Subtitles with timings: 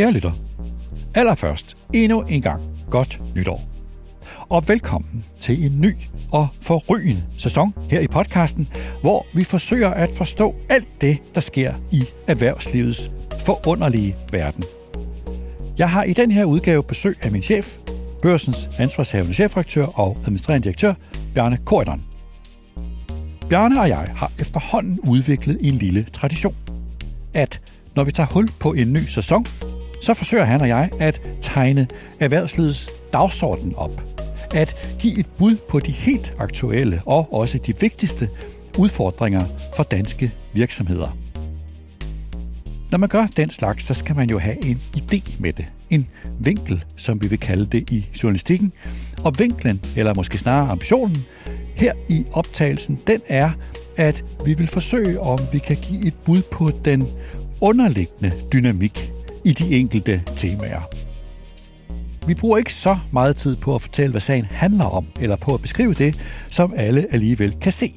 [0.00, 0.32] Kære lytter,
[1.14, 3.68] allerførst endnu en gang godt nytår.
[4.48, 5.94] Og velkommen til en ny
[6.32, 8.68] og forrygende sæson her i podcasten,
[9.00, 13.10] hvor vi forsøger at forstå alt det, der sker i erhvervslivets
[13.46, 14.64] forunderlige verden.
[15.78, 17.78] Jeg har i den her udgave besøg af min chef,
[18.22, 20.94] børsens ansvarshavende chefredaktør og administrerende direktør,
[21.34, 22.04] Bjarne Korydon.
[23.50, 26.56] Bjarne og jeg har efterhånden udviklet en lille tradition.
[27.34, 27.60] At
[27.96, 29.46] når vi tager hul på en ny sæson,
[30.00, 31.86] så forsøger han og jeg at tegne
[32.20, 34.02] erhvervslivets dagsorden op.
[34.54, 38.28] At give et bud på de helt aktuelle og også de vigtigste
[38.78, 39.44] udfordringer
[39.76, 41.16] for danske virksomheder.
[42.90, 45.66] Når man gør den slags, så skal man jo have en idé med det.
[45.90, 48.72] En vinkel, som vi vil kalde det i journalistikken.
[49.24, 51.24] Og vinklen, eller måske snarere ambitionen,
[51.76, 53.50] her i optagelsen, den er,
[53.96, 57.08] at vi vil forsøge, om vi kan give et bud på den
[57.60, 59.12] underliggende dynamik
[59.44, 60.80] i de enkelte temaer.
[62.26, 65.54] Vi bruger ikke så meget tid på at fortælle, hvad sagen handler om, eller på
[65.54, 67.94] at beskrive det, som alle alligevel kan se.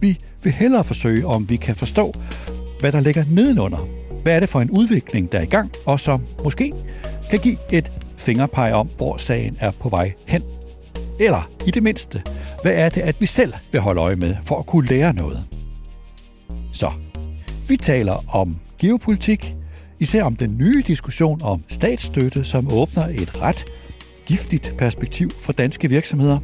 [0.00, 2.14] Vi vil hellere forsøge, om vi kan forstå,
[2.80, 3.88] hvad der ligger nedenunder.
[4.22, 6.72] Hvad er det for en udvikling, der er i gang, og som måske
[7.30, 10.42] kan give et fingerpeg om, hvor sagen er på vej hen.
[11.20, 12.22] Eller i det mindste,
[12.62, 15.44] hvad er det, at vi selv vil holde øje med for at kunne lære noget?
[16.72, 16.90] Så,
[17.68, 19.56] vi taler om geopolitik,
[20.02, 23.64] især om den nye diskussion om statsstøtte, som åbner et ret
[24.26, 26.38] giftigt perspektiv for danske virksomheder.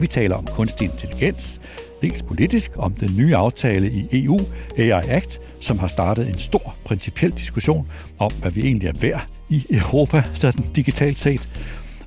[0.00, 1.60] Vi taler om kunstig intelligens,
[2.02, 4.40] dels politisk om den nye aftale i EU,
[4.78, 9.26] AI Act, som har startet en stor principiel diskussion om, hvad vi egentlig er værd
[9.48, 11.48] i Europa, sådan digitalt set,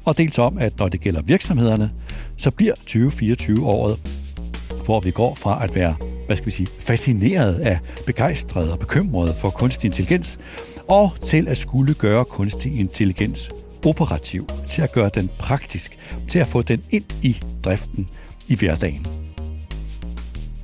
[0.05, 1.91] og dels om, at når det gælder virksomhederne,
[2.37, 3.99] så bliver 2024 året,
[4.85, 5.95] hvor vi går fra at være
[6.31, 10.39] hvad skal vi sige, fascineret af begejstret og bekymret for kunstig intelligens,
[10.87, 13.49] og til at skulle gøre kunstig intelligens
[13.85, 15.97] operativ, til at gøre den praktisk,
[16.27, 18.09] til at få den ind i driften
[18.47, 19.05] i hverdagen.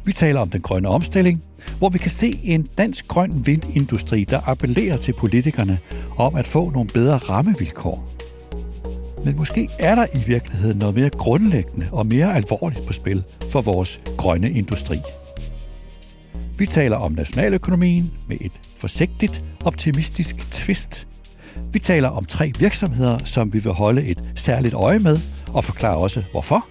[0.05, 1.43] Vi taler om den grønne omstilling,
[1.77, 5.79] hvor vi kan se en dansk grøn vindindustri, der appellerer til politikerne
[6.17, 8.09] om at få nogle bedre rammevilkår.
[9.25, 13.61] Men måske er der i virkeligheden noget mere grundlæggende og mere alvorligt på spil for
[13.61, 14.97] vores grønne industri.
[16.57, 21.07] Vi taler om nationaløkonomien med et forsigtigt, optimistisk twist.
[21.71, 25.97] Vi taler om tre virksomheder, som vi vil holde et særligt øje med, og forklare
[25.97, 26.67] også hvorfor.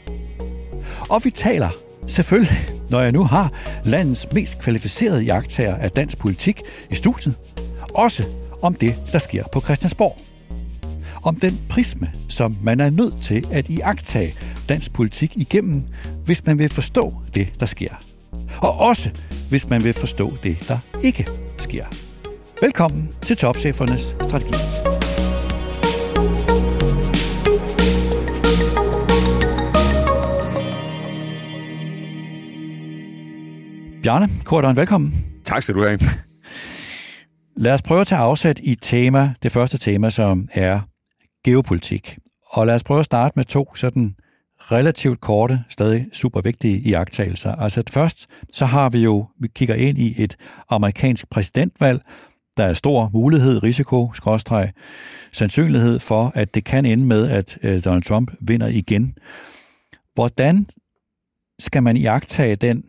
[1.10, 1.68] Og vi taler
[2.06, 2.56] selvfølgelig,
[2.90, 3.52] når jeg nu har
[3.84, 6.60] landets mest kvalificerede jagttager af dansk politik
[6.90, 7.34] i studiet,
[7.94, 8.24] også
[8.62, 10.16] om det, der sker på Christiansborg.
[11.22, 14.34] Om den prisme, som man er nødt til at iagtage
[14.68, 15.82] dansk politik igennem,
[16.24, 17.94] hvis man vil forstå det, der sker.
[18.62, 19.10] Og også
[19.48, 21.26] hvis man vil forstå det, der ikke
[21.58, 21.84] sker.
[22.60, 24.54] Velkommen til Topchefernes Strategi.
[34.02, 35.12] Bjarne Kortøren, velkommen.
[35.44, 35.98] Tak skal du have.
[37.64, 40.80] Lad os prøve at tage afsæt i tema, det første tema, som er
[41.44, 42.18] geopolitik.
[42.50, 44.14] Og lad os prøve at starte med to sådan
[44.72, 47.54] relativt korte, stadig super vigtige iagtagelser.
[47.54, 50.36] Altså først, så har vi jo, vi kigger ind i et
[50.70, 52.00] amerikansk præsidentvalg,
[52.56, 54.72] der er stor mulighed, risiko, skråstreg,
[55.32, 59.14] sandsynlighed for, at det kan ende med, at øh, Donald Trump vinder igen.
[60.14, 60.66] Hvordan
[61.58, 62.84] skal man iagtage den,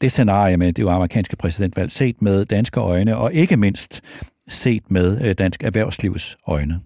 [0.00, 4.00] det scenarie med det amerikanske præsidentvalg set med danske øjne, og ikke mindst
[4.48, 6.80] set med øh, dansk erhvervslivs øjne?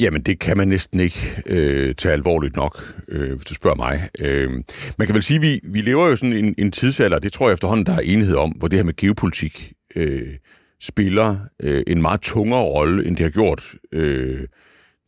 [0.00, 4.08] Jamen, det kan man næsten ikke øh, tage alvorligt nok, øh, hvis du spørger mig.
[4.18, 4.50] Øh,
[4.98, 7.48] man kan vel sige, at vi, vi lever jo sådan en, en tidsalder, det tror
[7.48, 10.34] jeg efterhånden, der er enighed om, hvor det her med geopolitik øh,
[10.80, 14.46] spiller øh, en meget tungere rolle, end det har gjort øh,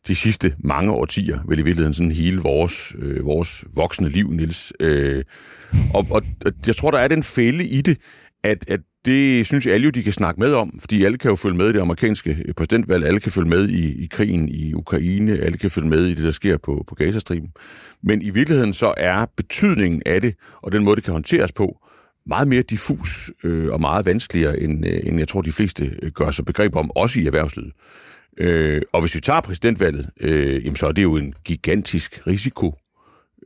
[0.07, 4.73] de sidste mange årtier, vel i virkeligheden sådan hele vores, øh, vores voksne liv, Nils.
[4.79, 5.23] Øh,
[5.93, 7.97] og, og, og jeg tror, der er den fælde i det,
[8.43, 11.35] at, at det synes alle jo, de kan snakke med om, fordi alle kan jo
[11.35, 15.37] følge med i det amerikanske præsidentvalg, alle kan følge med i, i krigen i Ukraine,
[15.37, 17.49] alle kan følge med i det, der sker på, på Gazastriben.
[18.03, 21.77] Men i virkeligheden så er betydningen af det, og den måde, det kan håndteres på,
[22.25, 26.11] meget mere diffus øh, og meget vanskeligere, end, øh, end jeg tror, de fleste øh,
[26.11, 27.73] gør sig begreb om, også i erhvervslivet.
[28.37, 32.75] Øh, og hvis vi tager præsidentvalget, øh, jamen, så er det jo en gigantisk risiko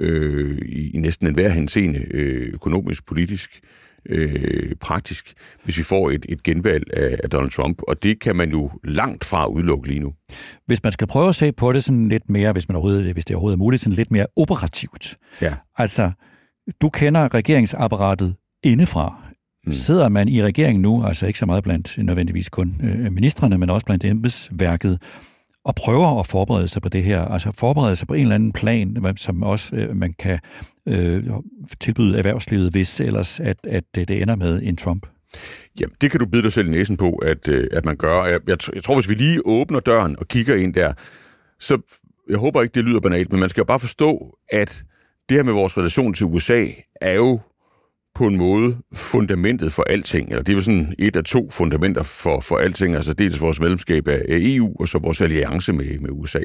[0.02, 3.60] øh, i, i næsten enhver henseende, øh, økonomisk, politisk,
[4.10, 8.36] øh, praktisk, hvis vi får et, et genvalg af, af Donald Trump, og det kan
[8.36, 10.14] man jo langt fra udelukke lige nu.
[10.66, 13.26] Hvis man skal prøve at se på det sådan lidt mere, hvis, man overhovedet, hvis
[13.26, 15.18] det overhovedet er muligt, sådan lidt mere operativt.
[15.42, 15.54] Ja.
[15.78, 16.12] Altså,
[16.82, 19.22] du kender regeringsapparatet indefra.
[19.66, 19.72] Mm.
[19.72, 23.70] Sidder man i regeringen nu, altså ikke så meget blandt nødvendigvis kun øh, ministerne, men
[23.70, 25.00] også blandt embedsværket,
[25.66, 28.52] og prøver at forberede sig på det her, altså forberede sig på en eller anden
[28.52, 30.40] plan, som også øh, man kan
[30.88, 31.24] øh,
[31.80, 35.08] tilbyde erhvervslivet, hvis ellers at, at øh, det ender med en Trump?
[35.80, 38.26] Jamen, det kan du bide dig selv i næsen på, at, øh, at man gør.
[38.26, 40.94] Jeg, jeg, jeg tror, hvis vi lige åbner døren og kigger ind der,
[41.60, 41.78] så
[42.30, 44.84] jeg håber ikke, det lyder banalt, men man skal jo bare forstå, at
[45.30, 46.66] det her med vores relation til USA
[47.02, 47.40] er jo
[48.16, 52.04] på en måde fundamentet for alting, eller det er jo sådan et af to fundamenter
[52.04, 56.10] for, for alting, altså dels vores medlemskab af EU, og så vores alliance med, med
[56.12, 56.40] USA.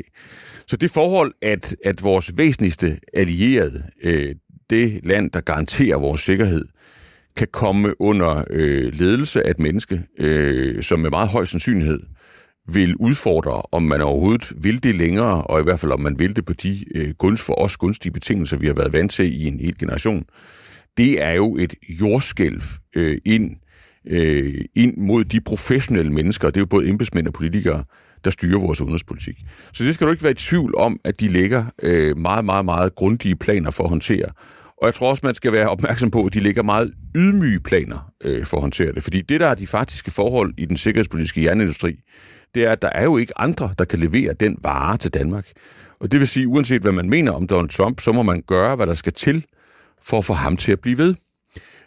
[0.67, 4.35] Så det forhold, at, at vores væsentligste allierede, øh,
[4.71, 6.65] det land, der garanterer vores sikkerhed,
[7.37, 12.01] kan komme under øh, ledelse af et menneske, øh, som med meget høj sandsynlighed
[12.73, 16.37] vil udfordre, om man overhovedet vil det længere, og i hvert fald om man vil
[16.37, 19.47] det på de øh, gunst for os gunstige betingelser, vi har været vant til i
[19.47, 20.25] en hel generation,
[20.97, 22.63] det er jo et jordskælv
[22.97, 23.57] øh, ind,
[24.07, 27.85] øh, ind mod de professionelle mennesker, det er jo både embedsmænd og politikere,
[28.25, 29.37] der styrer vores udenrigspolitik.
[29.73, 32.65] Så det skal du ikke være i tvivl om, at de lægger øh, meget, meget,
[32.65, 34.27] meget grundige planer for at håndtere.
[34.83, 38.13] Og jeg tror også, man skal være opmærksom på, at de lægger meget ydmyge planer
[38.25, 39.03] øh, for at håndtere det.
[39.03, 41.97] Fordi det, der er de faktiske forhold i den sikkerhedspolitiske jernindustri,
[42.55, 45.47] det er, at der er jo ikke andre, der kan levere den vare til Danmark.
[46.01, 48.77] Og det vil sige, uanset hvad man mener om Donald Trump, så må man gøre,
[48.77, 49.45] hvad der skal til
[50.03, 51.15] for at få ham til at blive ved.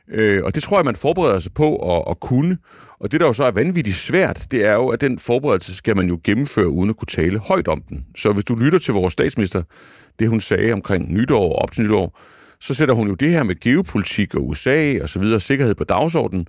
[0.08, 2.58] Øh, og det tror jeg, man forbereder sig på at, at kunne.
[3.00, 5.96] Og det, der jo så er vanvittigt svært, det er jo, at den forberedelse skal
[5.96, 8.06] man jo gennemføre, uden at kunne tale højt om den.
[8.18, 9.64] Så hvis du lytter til vores statsminister,
[10.20, 12.20] det hun sagde omkring nytår og op til nytår,
[12.62, 15.84] så sætter hun jo det her med geopolitik og USA og så videre, sikkerhed på
[15.84, 16.48] dagsordenen,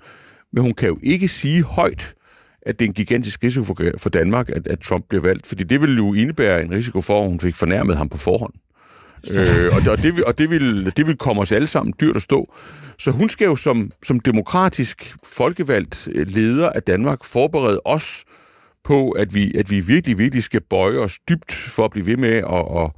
[0.53, 2.15] men hun kan jo ikke sige højt,
[2.63, 5.65] at det er en gigantisk risiko for, for Danmark, at, at Trump bliver valgt, fordi
[5.65, 8.53] det vil jo indebære en risiko for, at hun fik fornærmet ham på forhånd.
[9.39, 12.23] Øh, og, og, det, og det, vil, det vil komme os alle sammen dyrt at
[12.23, 12.55] stå.
[12.99, 18.25] Så hun skal jo som, som demokratisk folkevalgt øh, leder af Danmark forberede os
[18.85, 22.17] på, at vi, at vi virkelig, virkelig skal bøje os dybt for at blive ved
[22.17, 22.91] med at, at,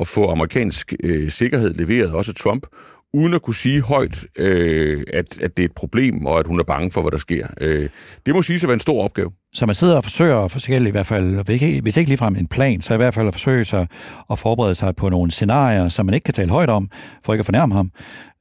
[0.00, 2.66] at få amerikansk øh, sikkerhed leveret, også Trump,
[3.14, 6.60] uden at kunne sige højt, øh, at, at det er et problem, og at hun
[6.60, 7.46] er bange for, hvad der sker.
[7.60, 7.88] Øh,
[8.26, 9.30] det må sige at være en stor opgave.
[9.54, 11.44] Så man sidder og forsøger forskelligt, i hvert fald,
[11.82, 13.86] hvis ikke ligefrem en plan, så i hvert fald at forsøge sig
[14.30, 16.90] at forberede sig på nogle scenarier, som man ikke kan tale højt om,
[17.24, 17.90] for ikke at fornærme ham,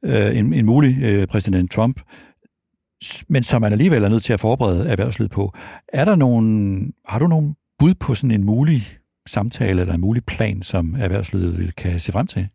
[0.05, 2.01] øh, en, en mulig øh, præsident Trump,
[3.29, 5.53] men som man alligevel er nødt til at forberede erhvervslivet på.
[5.93, 8.81] Er der nogen, har du nogen bud på sådan en mulig
[9.27, 12.47] samtale eller en mulig plan, som erhvervslivet vil kan se frem til?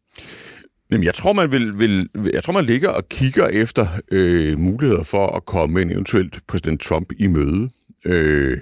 [0.94, 5.02] Jamen, jeg tror, man vil, vil, jeg tror, man ligger og kigger efter øh, muligheder
[5.02, 7.70] for at komme en eventuelt præsident Trump i møde.
[8.04, 8.58] Øh,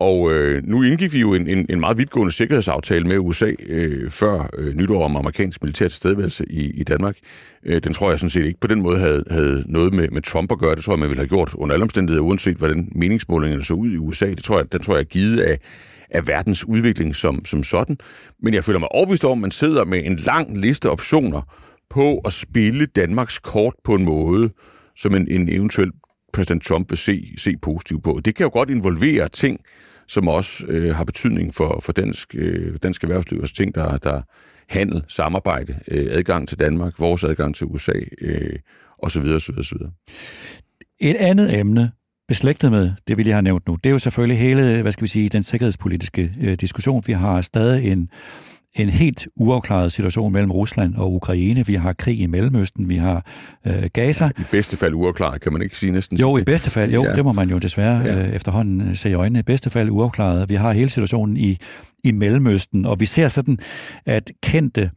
[0.00, 4.10] og øh, nu indgik vi jo en, en, en meget vidtgående sikkerhedsaftale med USA øh,
[4.10, 7.16] før øh, nytår om amerikansk militær tilstedeværelse i, i Danmark.
[7.66, 10.22] Øh, den tror jeg sådan set ikke på den måde havde, havde noget med, med
[10.22, 10.74] Trump at gøre.
[10.74, 13.90] Det tror jeg, man ville have gjort under alle omstændigheder, uanset hvordan meningsmålingerne så ud
[13.90, 14.26] i USA.
[14.26, 15.58] Det tror jeg, den tror jeg er givet af,
[16.14, 17.98] af verdens udvikling som, som sådan.
[18.42, 21.42] Men jeg føler mig overbevist om, at man sidder med en lang liste optioner
[21.90, 24.50] på at spille Danmarks kort på en måde,
[24.96, 25.90] som en, en eventuel
[26.32, 28.20] præsident Trump vil se, se positivt på.
[28.24, 29.60] Det kan jo godt involvere ting,
[30.08, 34.22] som også øh, har betydning for, for dansk, øh, dansk erhvervsliv, altså ting, der, der
[34.68, 38.58] handel, samarbejde, øh, adgang til Danmark, vores adgang til USA, øh,
[38.98, 39.22] osv.
[39.22, 39.78] osv., osv.
[41.00, 41.92] Et andet emne,
[42.28, 45.02] beslægtet med det, vi lige har nævnt nu, det er jo selvfølgelig hele, hvad skal
[45.02, 47.02] vi sige, den sikkerhedspolitiske øh, diskussion.
[47.06, 48.08] Vi har stadig en,
[48.76, 51.66] en helt uafklaret situation mellem Rusland og Ukraine.
[51.66, 53.26] Vi har krig i Mellemøsten, vi har
[53.66, 54.30] øh, Gaza.
[54.38, 56.18] I bedste fald uafklaret, kan man ikke sige næsten.
[56.18, 57.12] Jo, i bedste fald, jo, ja.
[57.12, 58.28] det må man jo desværre ja.
[58.28, 59.38] øh, efterhånden øh, se i øjnene.
[59.38, 60.48] I bedste fald uafklaret.
[60.48, 61.58] Vi har hele situationen i,
[62.04, 63.58] i Mellemøsten, og vi ser sådan,
[64.06, 64.90] at kendte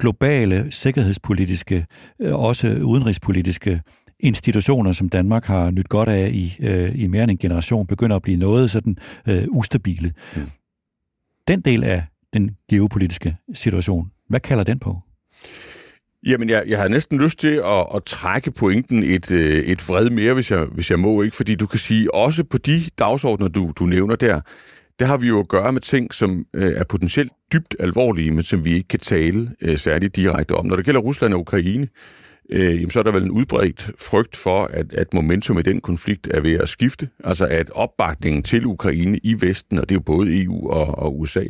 [0.00, 1.86] globale sikkerhedspolitiske,
[2.22, 3.80] øh, også udenrigspolitiske
[4.20, 8.16] institutioner, som Danmark har nyt godt af i, øh, i mere end en generation, begynder
[8.16, 8.96] at blive noget sådan
[9.28, 10.12] øh, ustabile.
[10.36, 10.42] Mm.
[11.48, 14.98] Den del af den geopolitiske situation, hvad kalder den på?
[16.26, 20.10] Jamen, jeg, jeg har næsten lyst til at, at trække pointen et, øh, et vred
[20.10, 21.36] mere, hvis jeg, hvis jeg må, ikke?
[21.36, 24.40] Fordi du kan sige, også på de dagsordner, du, du nævner der,
[24.98, 28.42] der har vi jo at gøre med ting, som øh, er potentielt dybt alvorlige, men
[28.42, 30.66] som vi ikke kan tale øh, særligt direkte om.
[30.66, 31.88] Når det gælder Rusland og Ukraine, øh,
[32.50, 36.28] jamen, så er der vel en udbredt frygt for, at, at momentum i den konflikt
[36.30, 37.08] er ved at skifte.
[37.24, 41.20] Altså at opbakningen til Ukraine i Vesten, og det er jo både EU og, og
[41.20, 41.44] USA,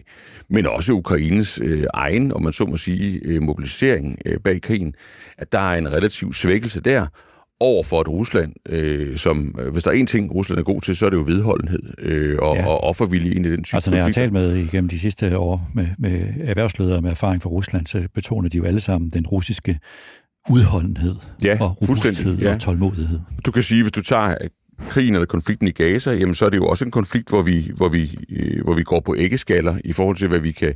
[0.48, 4.94] men også Ukraines øh, egen, om man så må sige, øh, mobilisering øh, bag krigen,
[5.38, 7.06] at der er en relativ svækkelse der,
[7.60, 10.80] over for et Rusland, øh, som, øh, hvis der er en ting, Rusland er god
[10.80, 12.66] til, så er det jo vedholdenhed øh, og, ja.
[12.66, 15.38] og offervilje ind i den type Altså, når jeg har talt med igennem de sidste
[15.38, 19.26] år med, med erhvervsledere med erfaring fra Rusland, så betoner de jo alle sammen den
[19.26, 19.78] russiske
[20.50, 22.54] udholdenhed Ja, og robusthed ja.
[22.54, 23.20] og tålmodighed.
[23.44, 24.34] Du kan sige, hvis du tager
[24.88, 27.70] krigen eller konflikten i Gaza, jamen så er det jo også en konflikt, hvor vi,
[27.76, 30.74] hvor vi, øh, hvor vi går på æggeskaller i forhold til, hvad vi kan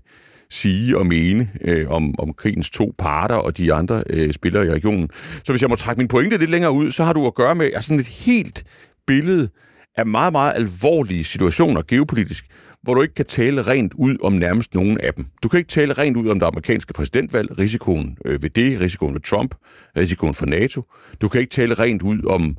[0.51, 4.71] sige og mene øh, om, om krigens to parter og de andre øh, spillere i
[4.71, 5.09] regionen.
[5.45, 7.55] Så hvis jeg må trække min pointe lidt længere ud, så har du at gøre
[7.55, 8.65] med altså sådan et helt
[9.07, 9.49] billede
[9.97, 12.45] af meget, meget alvorlige situationer geopolitisk,
[12.83, 15.27] hvor du ikke kan tale rent ud om nærmest nogen af dem.
[15.43, 19.15] Du kan ikke tale rent ud om det amerikanske præsidentvalg, risikoen øh, ved det, risikoen
[19.15, 19.55] ved Trump,
[19.97, 20.83] risikoen for NATO.
[21.21, 22.57] Du kan ikke tale rent ud om,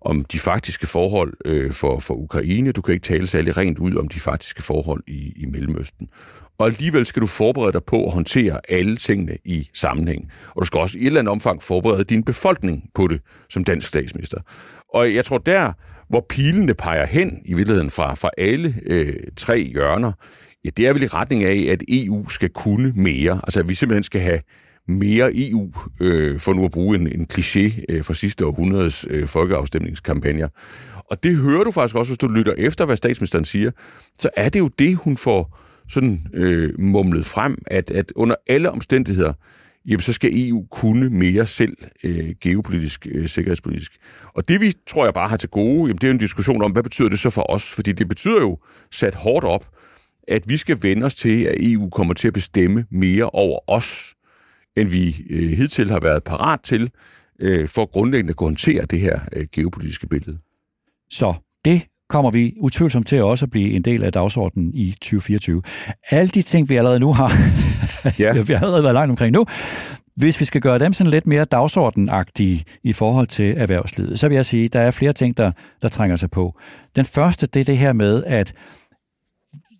[0.00, 2.72] om de faktiske forhold øh, for, for Ukraine.
[2.72, 6.08] Du kan ikke tale særlig rent ud om de faktiske forhold i, i Mellemøsten.
[6.58, 10.30] Og alligevel skal du forberede dig på at håndtere alle tingene i sammenhæng.
[10.48, 13.64] Og du skal også i et eller andet omfang forberede din befolkning på det som
[13.64, 14.38] dansk statsminister.
[14.94, 15.72] Og jeg tror der,
[16.12, 20.12] hvor pilene peger hen i virkeligheden fra, fra alle øh, tre hjørner,
[20.64, 23.40] ja, det er vel i retning af, at EU skal kunne mere.
[23.44, 24.40] Altså at vi simpelthen skal have
[24.88, 29.26] mere EU, øh, for nu at bruge en, en kliché øh, fra sidste århundredes øh,
[29.26, 30.48] folkeafstemningskampagner.
[31.10, 33.70] Og det hører du faktisk også, hvis du lytter efter, hvad statsministeren siger,
[34.16, 38.70] så er det jo det, hun får sådan øh, mumlet frem, at, at under alle
[38.70, 39.32] omstændigheder,
[39.86, 43.92] jamen så skal EU kunne mere selv øh, geopolitisk, øh, sikkerhedspolitisk.
[44.34, 46.62] Og det vi, tror jeg bare har til gode, jamen det er jo en diskussion
[46.62, 47.72] om, hvad betyder det så for os?
[47.74, 48.58] Fordi det betyder jo
[48.90, 49.68] sat hårdt op,
[50.28, 54.14] at vi skal vende os til, at EU kommer til at bestemme mere over os,
[54.76, 56.90] end vi øh, hidtil har været parat til,
[57.40, 60.38] øh, for grundlæggende at kunne håndtere det her øh, geopolitiske billede.
[61.10, 61.34] Så
[61.64, 61.82] det
[62.12, 65.62] kommer vi utvivlsomt til også at blive en del af dagsordenen i 2024.
[66.10, 67.32] Alle de ting, vi allerede nu har,
[68.18, 68.32] ja.
[68.48, 69.46] vi har allerede været langt omkring nu,
[70.16, 74.34] hvis vi skal gøre dem sådan lidt mere dagsordenagtige i forhold til erhvervslivet, så vil
[74.34, 75.52] jeg sige, at der er flere ting, der,
[75.82, 76.58] der trænger sig på.
[76.96, 78.54] Den første, det er det her med, at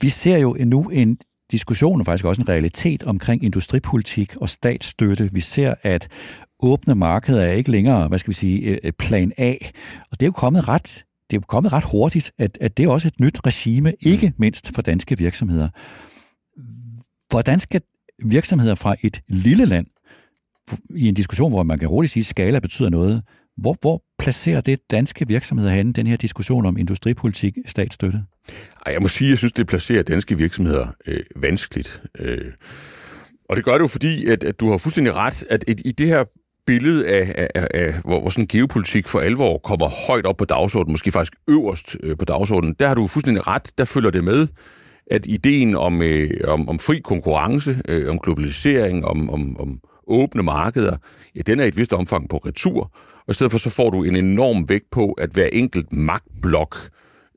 [0.01, 1.19] vi ser jo nu en
[1.51, 5.31] diskussion, og faktisk også en realitet omkring industripolitik og statsstøtte.
[5.33, 6.09] Vi ser, at
[6.63, 9.55] åbne markeder er ikke længere, hvad skal vi sige, plan A.
[10.11, 12.89] Og det er jo kommet ret det er kommet ret hurtigt, at, at det er
[12.89, 15.69] også et nyt regime, ikke mindst for danske virksomheder.
[17.31, 17.81] Hvordan skal
[18.25, 19.87] virksomheder fra et lille land,
[20.97, 23.23] i en diskussion, hvor man kan roligt sige, at skala betyder noget,
[23.57, 28.25] hvor, hvor placerer det danske virksomheder hen, den her diskussion om industripolitik, statsstøtte?
[28.87, 32.03] Ej, jeg må sige, at jeg synes, det placerer danske virksomheder øh, vanskeligt.
[32.19, 32.53] Øh,
[33.49, 35.93] og det gør det jo fordi, at, at du har fuldstændig ret, at et, i
[35.93, 36.25] det her
[36.67, 40.93] billede af, af, af hvor, hvor sådan geopolitik for alvor kommer højt op på dagsordenen,
[40.93, 44.49] måske faktisk øverst øh, på dagsordenen, der har du fuldstændig ret, der følger det med,
[45.11, 50.43] at ideen om, øh, om, om fri konkurrence, øh, om globalisering, om, om, om åbne
[50.43, 50.97] markeder,
[51.35, 52.91] ja, den er i et vist omfang på retur,
[53.27, 56.77] og i stedet for så får du en enorm vægt på, at hver enkelt magtblok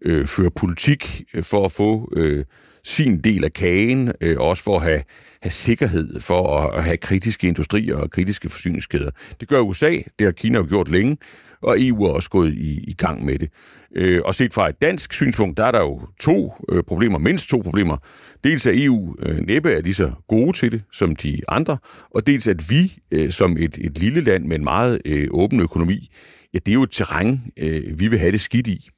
[0.01, 2.45] øh, fører politik øh, for at få øh,
[2.83, 5.03] sin del af kagen, øh, også for at have,
[5.45, 9.11] have sikkerhed for at, at have kritiske industrier og kritiske forsyningskæder.
[9.39, 11.17] Det gør USA, det har Kina jo gjort længe,
[11.61, 13.49] og EU er også gået i, i gang med det.
[13.95, 17.49] Øh, og set fra et dansk synspunkt, der er der jo to øh, problemer, mindst
[17.49, 17.97] to problemer.
[18.43, 21.77] Dels er EU øh, næppe er lige så gode til det som de andre,
[22.15, 25.59] og dels at vi øh, som et, et lille land med en meget øh, åben
[25.59, 26.11] økonomi,
[26.53, 28.89] ja, det er jo et terræn, øh, vi vil have det skidt i.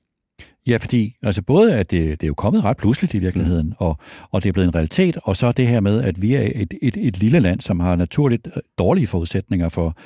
[0.68, 3.98] Ja, fordi altså både at det, det er jo kommet ret pludseligt i virkeligheden, og,
[4.32, 6.74] og det er blevet en realitet, og så det her med, at vi er et,
[6.82, 9.98] et, et lille land, som har naturligt dårlige forudsætninger for,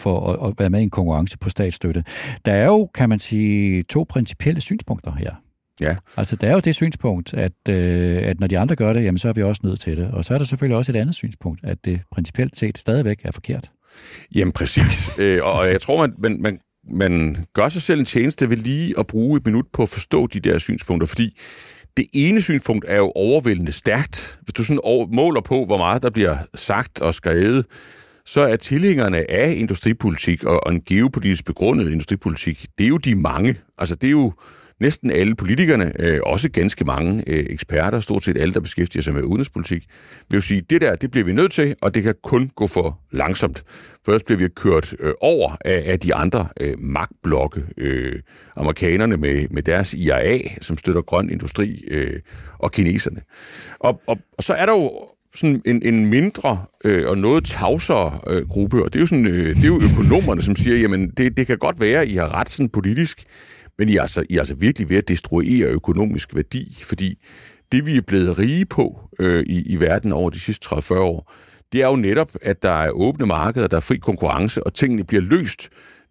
[0.00, 2.04] for at, at være med i en konkurrence på statsstøtte.
[2.44, 5.34] Der er jo, kan man sige, to principielle synspunkter her.
[5.80, 5.96] Ja.
[6.16, 9.18] Altså, der er jo det synspunkt, at, øh, at når de andre gør det, jamen,
[9.18, 10.10] så er vi også nødt til det.
[10.10, 13.32] Og så er der selvfølgelig også et andet synspunkt, at det principielt set stadigvæk er
[13.32, 13.70] forkert.
[14.34, 15.18] Jamen, præcis.
[15.18, 16.58] øh, og jeg tror, man, man, man
[16.90, 20.26] man gør sig selv en tjeneste ved lige at bruge et minut på at forstå
[20.26, 21.38] de der synspunkter, fordi
[21.96, 24.38] det ene synspunkt er jo overvældende stærkt.
[24.42, 27.66] Hvis du sådan måler på, hvor meget der bliver sagt og skrevet,
[28.26, 33.56] så er tilhængerne af industripolitik og en geopolitisk begrundet industripolitik, det er jo de mange.
[33.78, 34.32] Altså det er jo
[34.82, 39.14] næsten alle politikerne, øh, også ganske mange øh, eksperter, stort set alle, der beskæftiger sig
[39.14, 39.84] med udenrigspolitik,
[40.30, 42.66] vil jo sige, det der, det bliver vi nødt til, og det kan kun gå
[42.66, 43.64] for langsomt.
[44.06, 48.20] Først bliver vi kørt øh, over af, af de andre øh, magtblokke, øh,
[48.56, 52.20] amerikanerne med, med deres IRA, som støtter grøn industri, øh,
[52.58, 53.20] og kineserne.
[53.78, 54.90] Og, og, og så er der jo
[55.34, 59.26] sådan en, en mindre øh, og noget tavsere øh, gruppe, og det er jo, sådan,
[59.26, 62.34] øh, det er jo økonomerne, som siger, jamen det, det kan godt være, I har
[62.34, 63.24] ret sådan politisk,
[63.82, 67.18] men I er, altså, I er altså virkelig ved at destruere økonomisk værdi, fordi
[67.72, 71.32] det, vi er blevet rige på øh, i, i verden over de sidste 30-40 år,
[71.72, 75.04] det er jo netop, at der er åbne markeder, der er fri konkurrence, og tingene
[75.04, 75.68] bliver løst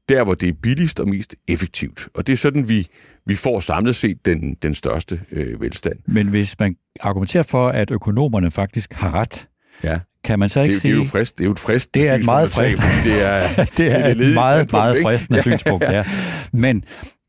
[0.10, 2.08] der, hvor det er billigst og mest effektivt.
[2.14, 2.88] Og det er sådan, vi,
[3.26, 5.96] vi får samlet set den, den største øh, velstand.
[6.06, 9.48] Men hvis man argumenterer for, at økonomerne faktisk har ret,
[9.84, 10.00] ja.
[10.24, 10.92] kan man så ikke det, sige...
[10.92, 11.94] Det er jo, frist, det er jo et frist.
[11.94, 12.82] Det er et meget frist.
[13.04, 13.48] Det er,
[13.78, 16.06] det er, det er et meget, meget fristende synspunkt, ja.
[16.54, 16.84] Men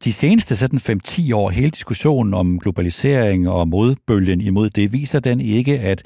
[0.04, 0.78] de seneste sådan
[1.08, 6.02] 5-10 år, hele diskussionen om globalisering og modbølgen imod det, viser den ikke, at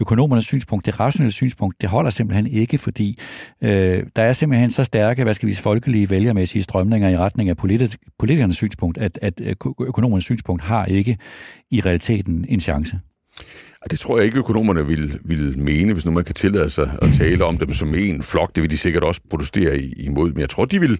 [0.00, 3.18] økonomernes synspunkt, det rationelle synspunkt, det holder simpelthen ikke, fordi
[3.62, 7.50] øh, der er simpelthen så stærke, hvad skal vi sige, folkelige vælgermæssige strømninger i retning
[7.50, 11.16] af politi- politikernes synspunkt, at, at øh, økonomernes synspunkt har ikke
[11.70, 13.00] i realiteten en chance.
[13.90, 17.08] Det tror jeg ikke, økonomerne vil, vil mene, hvis nu man kan tillade sig at
[17.18, 18.54] tale om dem som en flok.
[18.54, 20.32] Det vil de sikkert også protestere imod.
[20.32, 20.98] Men jeg tror, de vil,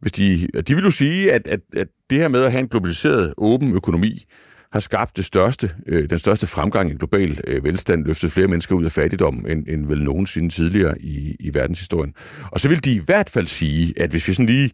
[0.00, 2.68] hvis de, de vil jo sige, at, at, at det her med at have en
[2.68, 4.24] globaliseret, åben økonomi,
[4.72, 8.74] har skabt det største, øh, den største fremgang i global øh, velstand, løftet flere mennesker
[8.74, 12.14] ud af fattigdom, end, end vel nogensinde tidligere i, i verdenshistorien.
[12.52, 14.70] Og så vil de i hvert fald sige, at hvis vi sådan lige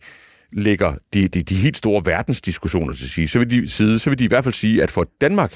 [0.53, 4.19] lægger de, de, de helt store verdensdiskussioner til sige, så vil de side, så vil
[4.19, 5.55] de i hvert fald sige, at for Danmark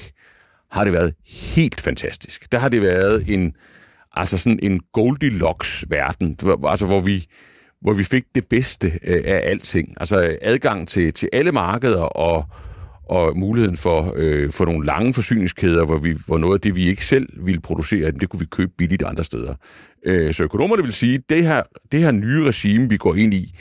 [0.71, 1.13] har det været
[1.55, 2.51] helt fantastisk.
[2.51, 3.53] Der har det været en,
[4.13, 7.25] altså sådan en Goldilocks-verden, altså hvor vi,
[7.81, 9.93] hvor vi fik det bedste øh, af alting.
[9.99, 12.45] Altså adgang til, til alle markeder og,
[13.09, 16.87] og muligheden for, øh, for nogle lange forsyningskæder, hvor, vi, hvor noget af det, vi
[16.87, 19.55] ikke selv ville producere, det kunne vi købe billigt andre steder.
[20.05, 23.33] Øh, så økonomerne vil sige, at det her, det her nye regime, vi går ind
[23.33, 23.55] i,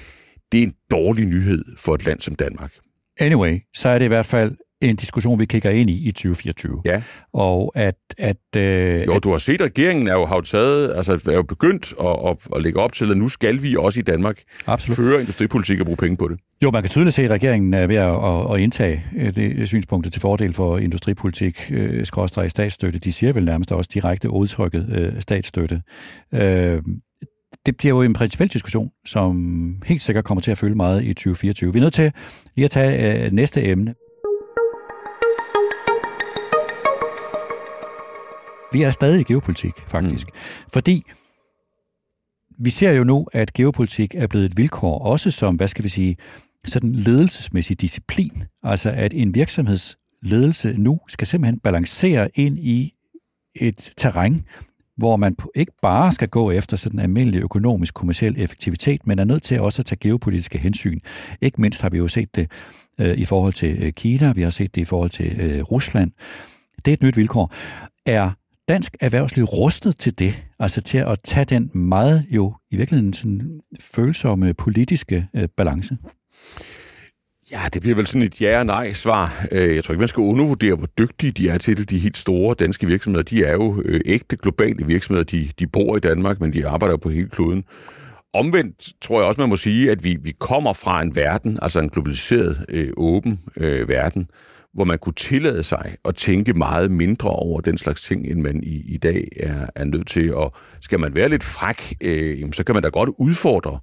[0.53, 2.73] det er en dårlig nyhed for et land som Danmark.
[3.21, 4.57] Anyway, så er det i hvert fald
[4.91, 6.83] en diskussion, vi kigger ind i i 2024.
[6.85, 7.03] Ja.
[7.33, 7.97] Og at...
[8.19, 11.33] at øh, jo, du har set, at regeringen er jo, har jo taget, altså er
[11.33, 14.39] jo begyndt at, at, at lægge op til, at nu skal vi også i Danmark
[14.67, 14.97] Absolut.
[14.97, 16.39] føre industripolitik og bruge penge på det.
[16.63, 20.13] Jo, man kan tydeligt se, at regeringen er ved at, at indtage øh, det synspunktet
[20.13, 22.99] til fordel for industripolitik, øh, skråstrej statsstøtte.
[22.99, 25.81] De siger vel nærmest også direkte udtrykket øh, statsstøtte.
[26.35, 26.83] Øh,
[27.67, 31.15] det bliver jo en principiel diskussion, som helt sikkert kommer til at følge meget i
[31.15, 31.73] 2024.
[31.73, 32.13] Vi er nødt til
[32.57, 33.95] lige at tage øh, næste emne.
[38.73, 40.27] Vi er stadig i geopolitik, faktisk.
[40.27, 40.39] Mm.
[40.73, 41.05] Fordi
[42.59, 45.89] vi ser jo nu, at geopolitik er blevet et vilkår, også som, hvad skal vi
[45.89, 46.17] sige,
[46.65, 48.45] sådan ledelsesmæssig disciplin.
[48.63, 52.93] Altså at en virksomhedsledelse nu skal simpelthen balancere ind i
[53.55, 54.45] et terræn,
[54.97, 59.43] hvor man ikke bare skal gå efter sådan almindelig økonomisk kommersiel effektivitet, men er nødt
[59.43, 61.01] til også at tage geopolitiske hensyn.
[61.41, 62.51] Ikke mindst har vi jo set det
[63.01, 66.11] øh, i forhold til øh, Kina, vi har set det i forhold til øh, Rusland.
[66.77, 67.53] Det er et nyt vilkår.
[68.07, 68.31] Er
[68.69, 70.45] dansk erhvervsliv rustet til det?
[70.59, 75.97] Altså til at tage den meget jo i virkeligheden sådan følsomme politiske øh, balance?
[77.51, 79.47] Ja, det bliver vel sådan et ja og nej svar.
[79.53, 81.91] Øh, jeg tror ikke, man skal undervurdere, hvor dygtige de er til det.
[81.91, 85.25] De helt store danske virksomheder, de er jo øh, ægte globale virksomheder.
[85.25, 87.65] De, de bor i Danmark, men de arbejder på hele kloden.
[88.35, 91.81] Omvendt tror jeg også, man må sige, at vi, vi kommer fra en verden, altså
[91.81, 94.29] en globaliseret, øh, åben øh, verden,
[94.77, 98.63] hvor man kunne tillade sig at tænke meget mindre over den slags ting, end man
[98.63, 100.35] i, i dag er, er nødt til.
[100.35, 103.79] Og skal man være lidt fræk, øh, så kan man da godt udfordre,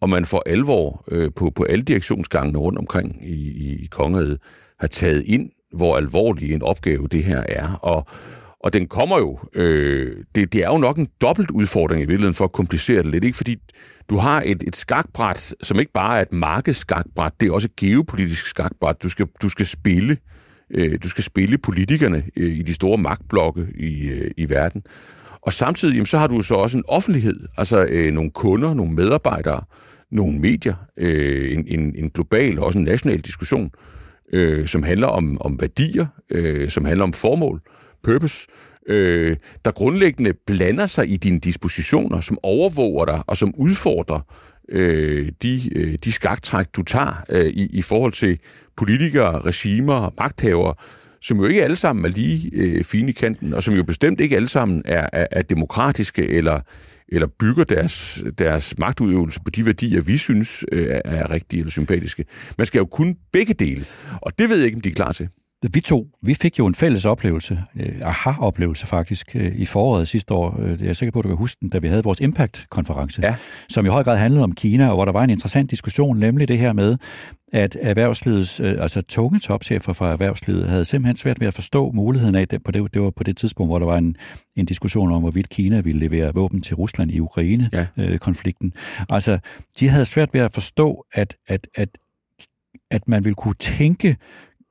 [0.00, 4.38] og man får alvor øh, på, på alle direktionsgangene rundt omkring i, i, i kongeriget,
[4.80, 7.72] har taget ind, hvor alvorlig en opgave det her er.
[7.82, 8.06] Og,
[8.60, 12.34] og den kommer jo, øh, det, det er jo nok en dobbelt udfordring i virkeligheden
[12.34, 13.36] for at komplicere det lidt, ikke?
[13.36, 13.56] fordi
[14.10, 17.76] du har et, et skakbræt, som ikke bare er et markedsskakbræt, det er også et
[17.76, 19.02] geopolitisk skakbræt.
[19.02, 20.16] Du skal, du skal spille
[20.70, 24.82] øh, du skal spille politikerne øh, i de store magtblokke i, øh, i verden.
[25.42, 28.92] Og samtidig jamen, så har du så også en offentlighed, altså øh, nogle kunder, nogle
[28.92, 29.62] medarbejdere,
[30.10, 33.70] nogle medier, øh, en, en, en global og også en national diskussion,
[34.32, 37.60] øh, som handler om, om værdier, øh, som handler om formål,
[38.02, 38.46] purpose,
[38.88, 44.20] øh, der grundlæggende blander sig i dine dispositioner, som overvåger dig og som udfordrer
[44.68, 48.38] øh, de, øh, de skaktræk, du tager øh, i, i forhold til
[48.76, 50.74] politikere, regimer, og magthavere,
[51.20, 54.20] som jo ikke alle sammen er lige øh, fine i kanten, og som jo bestemt
[54.20, 56.60] ikke alle sammen er, er, er demokratiske eller,
[57.08, 62.24] eller bygger deres, deres magtudøvelse på de værdier, vi synes øh, er rigtige eller sympatiske.
[62.58, 63.84] Man skal jo kun begge dele,
[64.22, 65.28] og det ved jeg ikke, om de er klar til.
[65.72, 70.34] Vi to, vi fik jo en fælles oplevelse, øh, aha-oplevelse faktisk, øh, i foråret sidste
[70.34, 70.60] år.
[70.60, 73.22] Øh, jeg er sikker på, at du kan huske den, da vi havde vores Impact-konference,
[73.22, 73.36] ja.
[73.68, 76.48] som i høj grad handlede om Kina, og hvor der var en interessant diskussion, nemlig
[76.48, 76.96] det her med,
[77.52, 82.34] at erhvervslivets, øh, altså tunge topchefer fra erhvervslivet, havde simpelthen svært ved at forstå muligheden
[82.34, 82.64] af det.
[82.64, 84.16] På det, det var på det tidspunkt, hvor der var en,
[84.56, 88.72] en diskussion om, hvorvidt Kina ville levere våben til Rusland i Ukraine-konflikten.
[88.74, 89.02] Ja.
[89.02, 89.38] Øh, altså,
[89.80, 91.88] de havde svært ved at forstå, at, at, at,
[92.90, 94.16] at man ville kunne tænke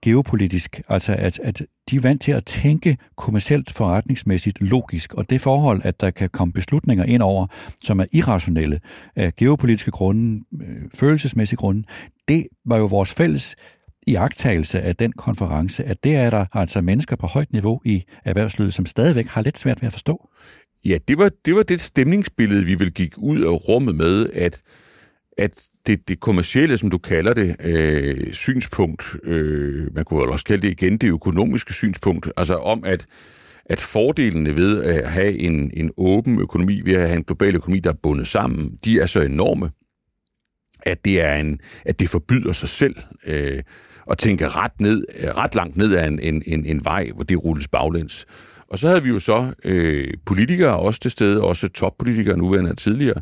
[0.08, 5.42] geopolitisk, altså at, at de er vant til at tænke kommercielt forretningsmæssigt logisk, og det
[5.42, 7.48] forhold, at der kan komme beslutninger ind over,
[7.82, 8.80] som er irrationelle
[9.16, 11.84] af geopolitiske grunde, øh, følelsesmæssige grunde,
[12.28, 13.56] det var jo vores fælles
[14.08, 18.74] iagtagelse af den konference, at det er der altså mennesker på højt niveau i erhvervslivet,
[18.74, 20.30] som stadigvæk har lidt svært ved at forstå.
[20.86, 24.62] Ja, det var, det var det stemningsbillede, vi vil gik ud af rummet med, at,
[25.38, 30.62] at det, det kommercielle, som du kalder det, øh, synspunkt, øh, man kunne også kalde
[30.62, 33.06] det igen det økonomiske synspunkt, altså om at,
[33.66, 37.80] at fordelene ved at have en, en åben økonomi, ved at have en global økonomi,
[37.80, 39.72] der er bundet sammen, de er så enorme,
[40.82, 42.96] at det, er en, at det forbyder sig selv
[43.26, 43.64] øh,
[44.12, 45.06] at tænke ret, ned,
[45.38, 48.26] ret langt ned ad en, en, en, en vej, hvor det rulles baglæns.
[48.72, 52.78] Og så havde vi jo så øh, politikere også til stede, også toppolitikere nuværende og
[52.78, 53.22] tidligere,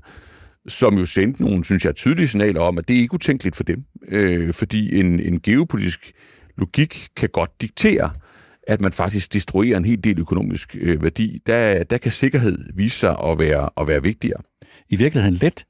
[0.67, 3.63] som jo sendte nogle, synes jeg, tydelige signaler om, at det er ikke utænkeligt for
[3.63, 3.83] dem.
[4.07, 6.11] Øh, fordi en, en geopolitisk
[6.57, 8.11] logik kan godt diktere,
[8.67, 11.41] at man faktisk destruerer en hel del økonomisk øh, værdi.
[11.45, 14.41] Der, der kan sikkerhed vise sig at være, at være vigtigere.
[14.89, 15.65] I virkeligheden let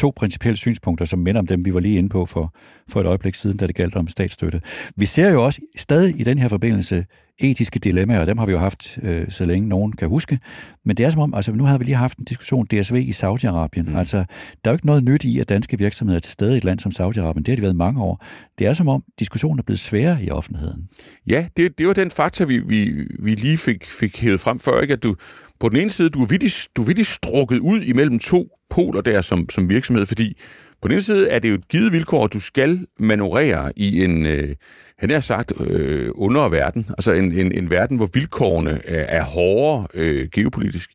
[0.00, 2.54] to principielle synspunkter, som minder om dem, vi var lige inde på for,
[2.88, 4.60] for et øjeblik siden, da det galt om statsstøtte.
[4.96, 7.04] Vi ser jo også stadig i den her forbindelse
[7.40, 10.38] etiske dilemmaer, og dem har vi jo haft, øh, så længe nogen kan huske.
[10.84, 13.10] Men det er som om, altså nu har vi lige haft en diskussion DSV i
[13.10, 13.90] Saudi-Arabien.
[13.90, 13.96] Mm.
[13.96, 14.16] Altså,
[14.64, 16.64] der er jo ikke noget nyt i, at danske virksomheder er til stede i et
[16.64, 17.38] land som Saudi-Arabien.
[17.38, 18.24] Det har de været mange år.
[18.58, 20.88] Det er som om, diskussionen er blevet sværere i offentligheden.
[21.26, 24.80] Ja, det, det var den fakta, vi, vi, vi lige fik, fik hævet frem før,
[24.80, 24.92] ikke?
[24.92, 25.16] at du
[25.60, 29.20] på den ene side, du er vittigt, du er strukket ud imellem to poler der
[29.20, 30.36] som, som virksomhed, fordi
[30.82, 34.04] på den ene side er det jo et givet vilkår, at du skal manøvrere i
[34.04, 34.54] en, øh,
[34.98, 39.22] han har sagt, øh, under verden, altså en, en, en verden, hvor vilkårene er, er
[39.22, 40.90] hårdere øh, geopolitisk.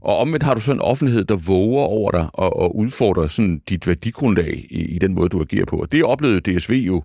[0.00, 3.62] Og omvendt har du sådan en offentlighed, der våger over dig og, og udfordrer sådan
[3.68, 5.76] dit værdigrundlag i, i den måde, du agerer på.
[5.76, 7.02] Og det oplevede DSV jo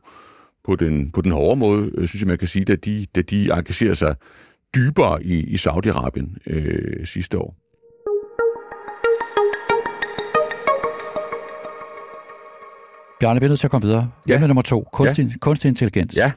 [0.66, 3.22] på den, på den hårde måde, øh, synes jeg, man kan sige, da de, da
[3.22, 4.16] de engagerer sig
[4.76, 7.67] dybere i, i Saudi-Arabien øh, sidste år.
[13.20, 14.10] Bjarne, vi er nødt til at komme videre.
[14.30, 14.48] Ja.
[14.48, 15.38] nummer to, kunstig, ja.
[15.40, 16.18] kunstig intelligens.
[16.18, 16.32] Ja.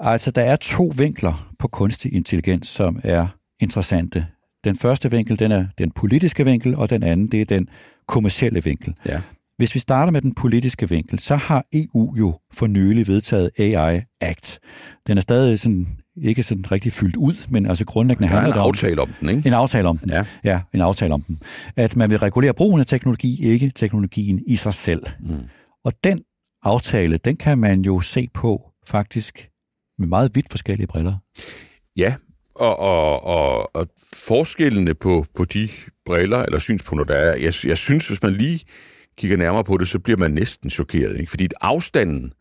[0.00, 3.26] Altså, der er to vinkler på kunstig intelligens, som er
[3.60, 4.26] interessante.
[4.64, 7.68] Den første vinkel, den er den politiske vinkel, og den anden, det er den
[8.08, 8.94] kommercielle vinkel.
[9.06, 9.20] Ja.
[9.56, 14.00] Hvis vi starter med den politiske vinkel, så har EU jo for nylig vedtaget AI
[14.20, 14.58] Act.
[15.06, 15.86] Den er stadig sådan,
[16.22, 18.66] ikke sådan rigtig fyldt ud, men altså grundlæggende handler det om...
[18.66, 19.46] en aftale om den, ikke?
[19.46, 20.24] En aftale om den, ja.
[20.44, 20.60] ja.
[20.74, 21.40] en aftale om den.
[21.76, 25.02] At man vil regulere brugen af teknologi, ikke teknologien i sig selv.
[25.20, 25.36] Mm.
[25.88, 26.22] Og den
[26.62, 29.48] aftale, den kan man jo se på faktisk
[29.98, 31.14] med meget vidt forskellige briller.
[31.96, 32.14] Ja,
[32.54, 35.68] og, og, og, og forskellene på, på de
[36.06, 38.60] briller eller synspunkter, der er, jeg, jeg synes, hvis man lige
[39.18, 41.20] kigger nærmere på det, så bliver man næsten chokeret.
[41.20, 41.30] Ikke?
[41.30, 42.32] Fordi afstanden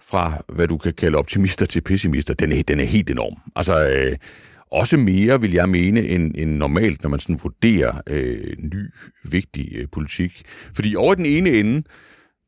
[0.00, 3.34] fra, hvad du kan kalde optimister til pessimister, den er, den er helt enorm.
[3.56, 4.16] Altså, øh,
[4.72, 8.90] også mere, vil jeg mene, end, end normalt, når man sådan vurderer øh, ny,
[9.30, 10.42] vigtig øh, politik.
[10.74, 11.82] Fordi over den ene ende,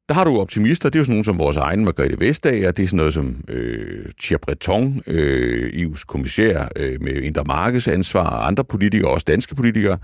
[0.08, 2.82] der har du optimister, det er jo sådan nogen som vores egen Margrethe Vestager, det
[2.82, 8.46] er sådan noget som øh, Thierry Breton, øh, EU's kommissær øh, med indre markedsansvar, og
[8.46, 9.98] andre politikere, også danske politikere,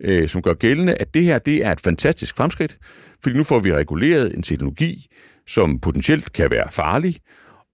[0.00, 2.78] øh, som gør gældende, at det her det er et fantastisk fremskridt,
[3.22, 5.06] fordi nu får vi reguleret en teknologi,
[5.46, 7.16] som potentielt kan være farlig,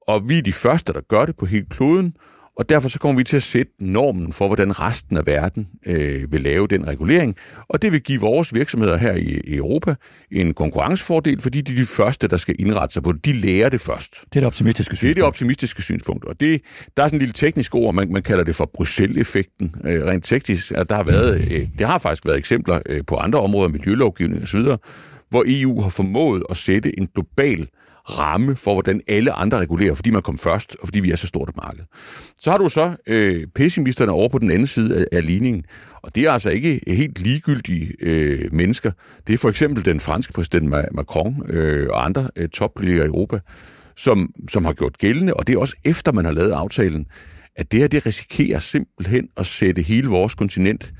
[0.08, 2.14] og vi er de første, der gør det på hele kloden,
[2.56, 6.32] og derfor så kommer vi til at sætte normen for, hvordan resten af verden øh,
[6.32, 7.36] vil lave den regulering.
[7.68, 9.94] Og det vil give vores virksomheder her i, i Europa
[10.32, 13.24] en konkurrencefordel, fordi de er de første, der skal indrette sig på det.
[13.24, 14.12] De lærer det først.
[14.12, 15.14] Det er det optimistiske synspunkt.
[15.14, 16.24] Det er det optimistiske synspunkt.
[16.24, 16.62] Og det,
[16.96, 19.74] der er sådan en lille teknisk ord, man, man kalder det for Bruxelles-effekten.
[19.84, 23.16] Øh, rent teknisk, at der har været, øh, det har faktisk været eksempler øh, på
[23.16, 24.60] andre områder, miljølovgivning osv.,
[25.30, 27.68] hvor EU har formået at sætte en global
[28.10, 31.26] ramme for, hvordan alle andre regulerer, fordi man kom først, og fordi vi er så
[31.26, 31.84] stort et marked.
[32.38, 35.64] Så har du så øh, pessimisterne over på den anden side af, af ligningen,
[36.02, 38.90] og det er altså ikke helt ligegyldige øh, mennesker.
[39.26, 43.38] Det er for eksempel den franske præsident Macron øh, og andre øh, toppolitikere i Europa,
[43.96, 47.06] som, som har gjort gældende, og det er også efter man har lavet aftalen,
[47.56, 50.92] at det her det risikerer simpelthen at sætte hele vores kontinent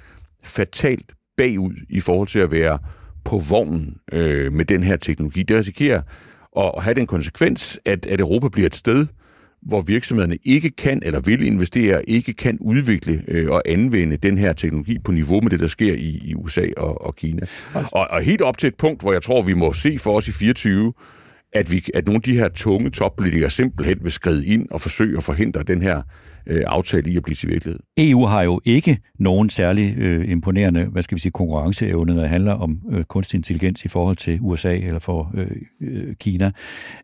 [0.45, 2.79] fatalt bagud i forhold til at være
[3.25, 5.42] på vognen øh, med den her teknologi.
[5.42, 6.03] Det risikerer
[6.57, 9.07] at have den konsekvens, at, at Europa bliver et sted,
[9.62, 14.53] hvor virksomhederne ikke kan eller vil investere, ikke kan udvikle øh, og anvende den her
[14.53, 17.47] teknologi på niveau med det, der sker i, i USA og, og Kina.
[17.92, 20.29] Og, og helt op til et punkt, hvor jeg tror, vi må se for os
[20.29, 20.92] i 24,
[21.59, 25.16] at, vi, at nogle af de her tunge toppolitikere simpelthen vil skride ind og forsøge
[25.16, 26.03] at forhindre den her
[26.47, 27.81] øh, aftale i at blive til virkelighed.
[27.99, 32.31] EU har jo ikke nogen særlig øh, imponerende, hvad skal vi sige, konkurrenceevne, når det
[32.31, 36.53] handler om øh, kunstig intelligens i forhold til USA eller for øh, øh, Kina.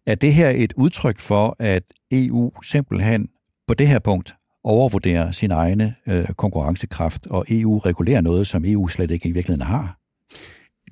[0.07, 3.29] Er det her et udtryk for, at EU simpelthen
[3.69, 4.35] på det her punkt
[4.65, 9.67] overvurderer sin egne øh, konkurrencekraft, og EU regulerer noget, som EU slet ikke i virkeligheden
[9.67, 9.99] har?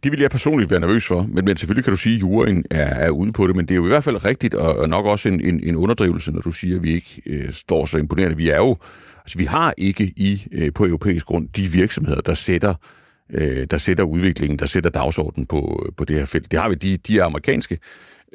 [0.03, 2.65] Det vil jeg personligt være nervøs for, men, men selvfølgelig kan du sige, at juryen
[2.71, 4.89] er, er ude på det, men det er jo i hvert fald rigtigt, og, og
[4.89, 7.99] nok også en, en, en underdrivelse, når du siger, at vi ikke øh, står så
[7.99, 8.37] imponerende.
[8.37, 8.77] Vi er jo,
[9.19, 12.75] altså vi har ikke i øh, på europæisk grund de virksomheder, der sætter
[13.33, 16.51] øh, der sætter udviklingen, der sætter dagsordenen på, på det her felt.
[16.51, 17.79] Det har vi, de, de er amerikanske,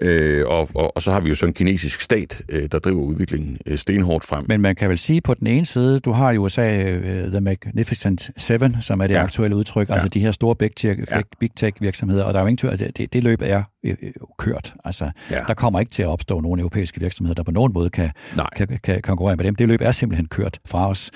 [0.02, 3.02] Øh, og, og, og så har vi jo så en kinesisk stat, øh, der driver
[3.02, 4.46] udviklingen øh, stenhårdt frem.
[4.48, 7.42] Men man kan vel sige på den ene side, du har i USA uh, The
[7.42, 9.24] Magnificent Seven, som er det ja.
[9.24, 9.94] aktuelle udtryk, ja.
[9.94, 11.18] altså de her store big tech, ja.
[11.18, 13.64] big, big tech virksomheder, og der er jo ingen tvivl, det, det, det løb er
[13.86, 13.96] øh,
[14.38, 14.74] kørt.
[14.86, 15.40] Altså, ja.
[15.48, 18.12] der kommer ikke til at opstå nogen europæiske virksomheder, der på nogen måde kan,
[18.56, 19.56] kan, kan konkurrere med dem.
[19.56, 21.12] Det løb er simpelthen kørt fra os.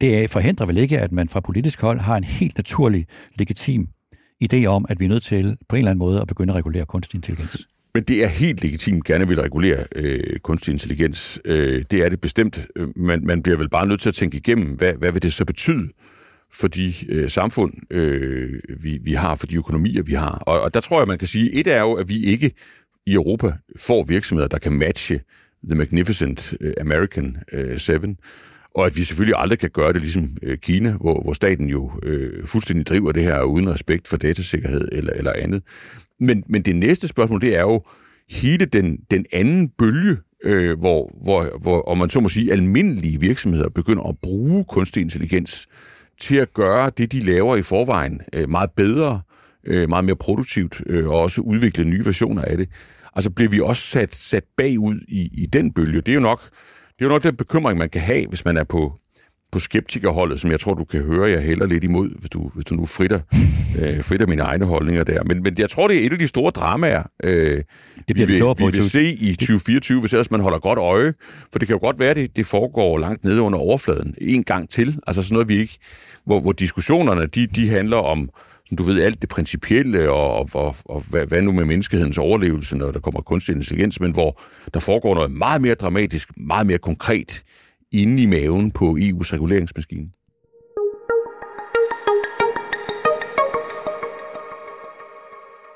[0.00, 3.88] Det forhindrer vel ikke, at man fra politisk hold har en helt naturlig, legitim
[4.44, 6.56] idé om, at vi er nødt til på en eller anden måde at begynde at
[6.56, 7.66] regulere kunstig intelligens.
[7.94, 11.40] Men det er helt legitimt gerne vil regulere øh, kunstig intelligens.
[11.44, 12.66] Øh, det er det bestemt.
[12.76, 15.32] Øh, man, man bliver vel bare nødt til at tænke igennem, hvad, hvad vil det
[15.32, 15.88] så betyde
[16.52, 20.38] for de øh, samfund, øh, vi, vi har, for de økonomier, vi har.
[20.38, 22.52] Og, og der tror jeg, man kan sige, et er jo, at vi ikke
[23.06, 25.20] i Europa får virksomheder, der kan matche
[25.68, 28.16] The Magnificent øh, American øh, Seven,
[28.74, 31.90] og at vi selvfølgelig aldrig kan gøre det ligesom øh, Kina, hvor, hvor staten jo
[32.02, 35.62] øh, fuldstændig driver det her uden respekt for datasikkerhed eller, eller andet.
[36.20, 37.82] Men, men det næste spørgsmål, det er jo
[38.30, 43.20] hele den, den anden bølge, øh, hvor, hvor, hvor, om man så må sige, almindelige
[43.20, 45.68] virksomheder begynder at bruge kunstig intelligens
[46.20, 49.20] til at gøre det, de laver i forvejen øh, meget bedre,
[49.66, 52.68] øh, meget mere produktivt, øh, og også udvikle nye versioner af det.
[53.14, 56.00] Altså bliver vi også sat, sat bagud i, i den bølge.
[56.00, 56.40] Det er jo nok
[56.98, 58.92] det er jo nok den bekymring, man kan have, hvis man er på,
[59.52, 62.64] på skeptikerholdet, som jeg tror, du kan høre, jeg hælder lidt imod, hvis du, hvis
[62.64, 63.20] du nu fritter,
[63.82, 65.24] øh, fritter mine egne holdninger der.
[65.24, 67.56] Men, men jeg tror, det er et af de store dramaer, øh,
[68.08, 70.78] det bliver vi, vil, på, vi vil se i 2024, hvis ellers man holder godt
[70.78, 71.14] øje.
[71.52, 74.70] For det kan jo godt være, det, det foregår langt nede under overfladen en gang
[74.70, 74.98] til.
[75.06, 75.78] Altså sådan noget, vi ikke...
[76.26, 78.30] Hvor, hvor diskussionerne, de, de handler om
[78.76, 82.78] du ved, alt det principielle, og, og, og, og hvad, hvad nu med menneskehedens overlevelse,
[82.78, 84.40] når der kommer kunstig intelligens, men hvor
[84.74, 87.44] der foregår noget meget mere dramatisk, meget mere konkret
[87.92, 90.08] inde i maven på EU's reguleringsmaskine.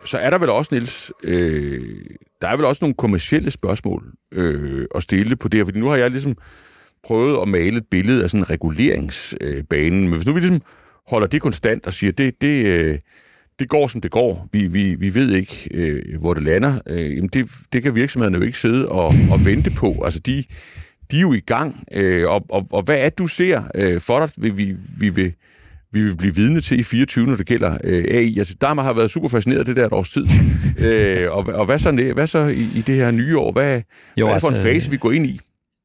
[0.05, 2.01] Så er der vel også, Niels, øh,
[2.41, 5.87] der er vel også nogle kommersielle spørgsmål øh, at stille på det her, fordi nu
[5.87, 6.37] har jeg ligesom
[7.03, 10.63] prøvet at male et billede af sådan en reguleringsbane, men hvis nu vi ligesom
[11.09, 12.99] holder det konstant og siger, det, det, øh,
[13.59, 14.49] det går, som det går.
[14.53, 16.81] Vi, vi, vi ved ikke, øh, hvor det lander.
[16.87, 19.95] Øh, jamen det, det kan virksomhederne jo ikke sidde og, og vente på.
[20.05, 20.45] Altså, de,
[21.11, 21.85] de er jo i gang.
[21.93, 25.09] Øh, og, og, og hvad er det, du ser øh, for dig, vi, vi, vi
[25.09, 25.33] vil
[25.93, 28.39] vi vil blive vidne til i 24, når det gælder øh, AI.
[28.39, 30.27] Altså, der har været super fascineret det der et års tid.
[30.87, 33.53] øh, og, og hvad så, hvad så i, i det her nye år?
[33.53, 33.83] Hvad,
[34.17, 35.41] jo, hvad er det for altså, en fase, vi går ind i?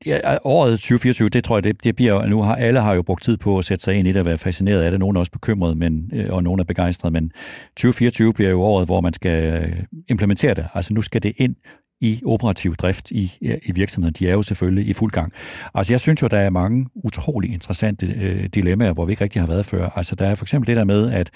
[0.05, 3.23] Ja, året 2024, det tror jeg, det, det bliver, nu har alle har jo brugt
[3.23, 4.99] tid på at sætte sig ind i det og være fascineret af det.
[4.99, 7.31] Nogle er også bekymrede, men, øh, og nogle er begejstrede, men
[7.75, 9.77] 2024 bliver jo året, hvor man skal øh,
[10.09, 10.67] implementere det.
[10.73, 11.55] Altså nu skal det ind
[12.01, 14.13] i operativ drift i, i virksomheden.
[14.19, 15.33] De er jo selvfølgelig i fuld gang.
[15.73, 19.41] Altså jeg synes jo, der er mange utrolig interessante øh, dilemmaer, hvor vi ikke rigtig
[19.41, 19.89] har været før.
[19.95, 21.29] Altså der er for eksempel det der med, at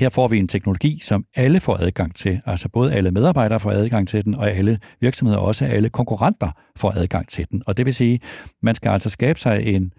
[0.00, 2.40] her får vi en teknologi, som alle får adgang til.
[2.46, 6.90] Altså både alle medarbejdere får adgang til den, og alle virksomheder, også alle konkurrenter får
[6.90, 7.62] adgang til den.
[7.66, 8.20] Og det vil sige,
[8.62, 9.92] man skal altså skabe sig en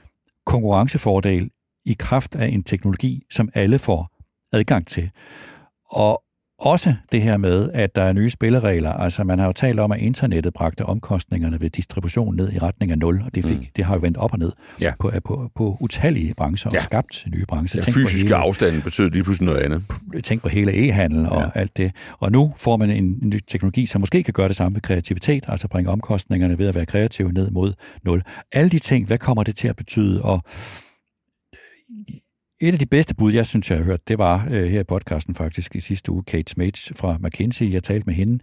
[0.46, 1.50] konkurrencefordel
[1.86, 4.10] i kraft af en teknologi, som alle får
[4.54, 5.12] adgang til.
[5.92, 6.24] Og
[6.62, 8.94] også det her med, at der er nye spilleregler.
[8.94, 12.92] Altså, man har jo talt om, at internettet bragte omkostningerne ved distribution ned i retning
[12.92, 13.66] af nul, og det, fik, mm.
[13.76, 14.94] det har jo vendt op og ned ja.
[15.00, 16.80] på, på, på utallige brancher og ja.
[16.80, 17.82] skabt nye brancher.
[17.82, 19.84] Den fysiske hele, afstand betyder lige pludselig noget andet.
[20.24, 21.60] Tænk på hele e-handel og ja.
[21.60, 21.92] alt det.
[22.20, 24.82] Og nu får man en, en ny teknologi, som måske kan gøre det samme med
[24.82, 27.74] kreativitet, altså bringe omkostningerne ved at være kreativ ned mod
[28.06, 28.24] nul.
[28.52, 30.22] Alle de ting, hvad kommer det til at betyde?
[30.22, 30.44] Og
[32.62, 34.84] et af de bedste bud, jeg synes, jeg har hørt, det var øh, her i
[34.84, 37.72] podcasten faktisk i sidste uge, Kate Smates fra McKinsey.
[37.72, 38.40] Jeg talte med hende.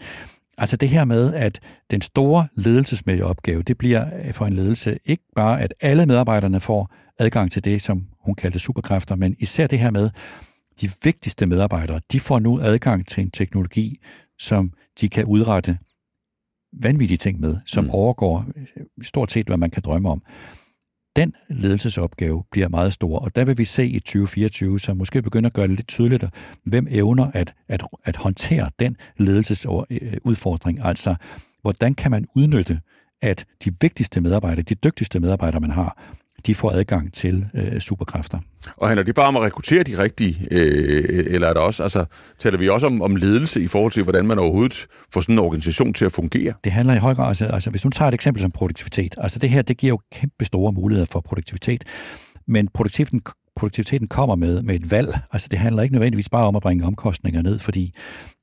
[0.59, 5.23] Altså det her med, at den store ledelsesmæssige opgave, det bliver for en ledelse ikke
[5.37, 9.79] bare, at alle medarbejderne får adgang til det, som hun kaldte superkræfter, men især det
[9.79, 10.11] her med,
[10.81, 14.01] de vigtigste medarbejdere, de får nu adgang til en teknologi,
[14.39, 15.79] som de kan udrette
[16.83, 17.91] vanvittige ting med, som mm.
[17.91, 20.23] overgår øh, stort set, hvad man kan drømme om
[21.19, 25.47] den ledelsesopgave bliver meget stor, og der vil vi se i 2024, så måske begynder
[25.47, 26.25] at gøre det lidt tydeligt,
[26.65, 30.81] hvem evner at, at, at håndtere den ledelsesudfordring.
[30.85, 31.15] Altså,
[31.63, 32.81] hvordan kan man udnytte,
[33.23, 35.99] at de vigtigste medarbejdere, de dygtigste medarbejdere, man har,
[36.47, 38.39] de får adgang til øh, superkræfter.
[38.77, 42.05] Og handler det bare om at rekruttere de rigtige, øh, eller er der også, altså,
[42.39, 45.39] taler vi også om, om ledelse i forhold til, hvordan man overhovedet får sådan en
[45.39, 46.55] organisation til at fungere?
[46.65, 49.39] Det handler i høj grad, altså, altså hvis du tager et eksempel som produktivitet, altså
[49.39, 51.85] det her, det giver jo kæmpe store muligheder for produktivitet,
[52.49, 53.23] men produktiviteten,
[53.57, 55.19] produktiviteten kommer med, med et valg.
[55.33, 57.95] Altså det handler ikke nødvendigvis bare om at bringe omkostninger ned, fordi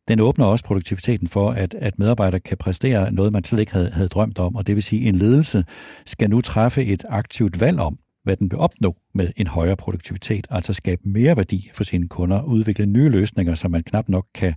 [0.07, 3.91] den åbner også produktiviteten for, at, at medarbejdere kan præstere noget, man slet ikke havde,
[3.91, 4.55] havde drømt om.
[4.55, 5.63] Og det vil sige, at en ledelse
[6.05, 10.47] skal nu træffe et aktivt valg om, hvad den vil opnå med en højere produktivitet,
[10.49, 14.53] altså skabe mere værdi for sine kunder, udvikle nye løsninger, som man knap nok kan,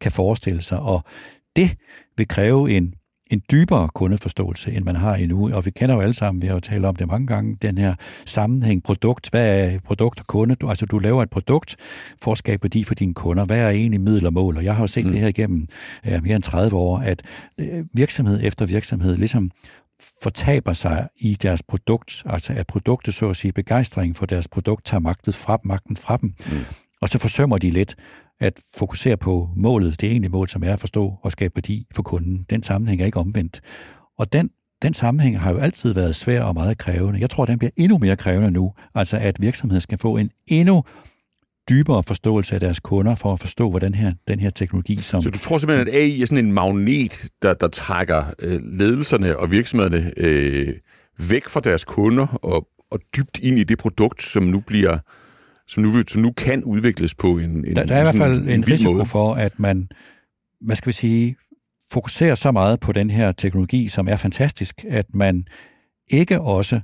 [0.00, 0.80] kan forestille sig.
[0.80, 1.04] Og
[1.56, 1.76] det
[2.16, 2.94] vil kræve en
[3.30, 5.54] en dybere kundeforståelse, end man har endnu.
[5.54, 7.78] Og vi kender jo alle sammen, vi har jo talt om det mange gange, den
[7.78, 7.94] her
[8.26, 9.30] sammenhæng produkt.
[9.30, 10.54] Hvad er produkt og kunde?
[10.54, 11.76] Du, altså, du laver et produkt
[12.22, 13.44] for at skabe værdi for dine kunder.
[13.44, 14.56] Hvad er egentlig middel og mål?
[14.56, 15.10] Og jeg har jo set mm.
[15.10, 15.66] det her igennem
[16.06, 17.22] ja, mere end 30 år, at
[17.58, 19.50] øh, virksomhed efter virksomhed ligesom
[20.22, 24.84] fortaber sig i deres produkt, altså at produktet, så at sige, begejstringen for deres produkt
[24.84, 26.34] tager magten fra, magten fra dem.
[26.50, 26.58] Mm.
[27.00, 27.96] Og så forsømmer de lidt
[28.40, 32.02] at fokusere på målet, det egentlige mål, som er at forstå og skabe værdi for
[32.02, 32.46] kunden.
[32.50, 33.60] Den sammenhæng er ikke omvendt.
[34.18, 34.50] Og den,
[34.82, 37.20] den sammenhæng har jo altid været svær og meget krævende.
[37.20, 38.72] Jeg tror, den bliver endnu mere krævende nu.
[38.94, 40.84] Altså, at virksomheden skal få en endnu
[41.70, 45.00] dybere forståelse af deres kunder, for at forstå, hvordan her, den her teknologi...
[45.00, 48.60] Som, Så du tror simpelthen, at AI er sådan en magnet, der, der trækker øh,
[48.62, 50.74] ledelserne og virksomhederne øh,
[51.30, 54.98] væk fra deres kunder og, og dybt ind i det produkt, som nu bliver
[55.70, 58.42] som nu, som nu kan udvikles på en, en Der, der er i hvert fald
[58.42, 59.06] en, en risiko måde.
[59.06, 59.88] for, at man,
[60.60, 61.36] hvad skal vi sige,
[61.92, 65.44] fokuserer så meget på den her teknologi, som er fantastisk, at man
[66.10, 66.80] ikke også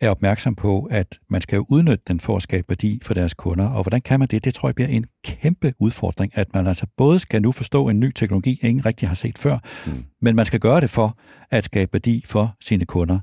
[0.00, 3.66] er opmærksom på, at man skal udnytte den for at skabe værdi for deres kunder.
[3.66, 4.44] Og hvordan kan man det?
[4.44, 8.00] Det tror jeg bliver en kæmpe udfordring, at man altså både skal nu forstå en
[8.00, 10.04] ny teknologi, ingen rigtig har set før, mm.
[10.22, 11.18] men man skal gøre det for
[11.50, 13.18] at skabe værdi for sine kunder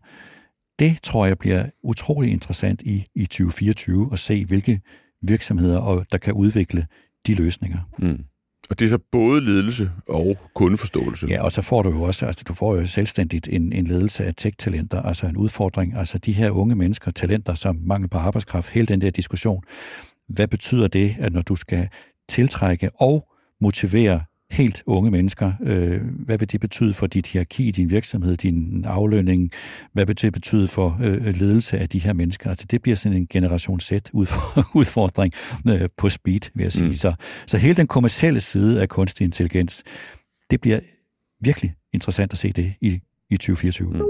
[0.82, 4.82] det tror jeg bliver utrolig interessant i, i 2024 at se, hvilke
[5.22, 6.88] virksomheder, og der kan udvikle
[7.28, 7.80] de løsninger.
[8.00, 8.24] Mm.
[8.70, 11.28] Og det er så både ledelse og kundeforståelse.
[11.28, 14.26] Ja, og så får du jo også, altså du får jo selvstændigt en, en ledelse
[14.26, 18.70] af tech-talenter, altså en udfordring, altså de her unge mennesker, talenter som mangel på arbejdskraft,
[18.70, 19.63] hele den der diskussion.
[20.30, 21.88] Hvad betyder det, at når du skal
[22.30, 23.28] tiltrække og
[23.62, 25.52] motivere helt unge mennesker.
[25.64, 29.52] Øh, hvad vil det betyde for dit hierarki, din virksomhed, din aflønning?
[29.94, 32.50] Hvad vil det betyde for øh, ledelse af de her mennesker?
[32.50, 33.92] Altså det bliver sådan en generation Z
[34.74, 35.34] udfordring
[35.70, 36.88] øh, på speed, vil jeg sige.
[36.88, 36.94] Mm.
[36.94, 37.14] Så,
[37.48, 39.84] så hele den kommercielle side af kunstig intelligens,
[40.52, 40.80] det bliver
[41.42, 43.90] virkelig interessant at se det i, i 2024.
[43.90, 44.02] Mm.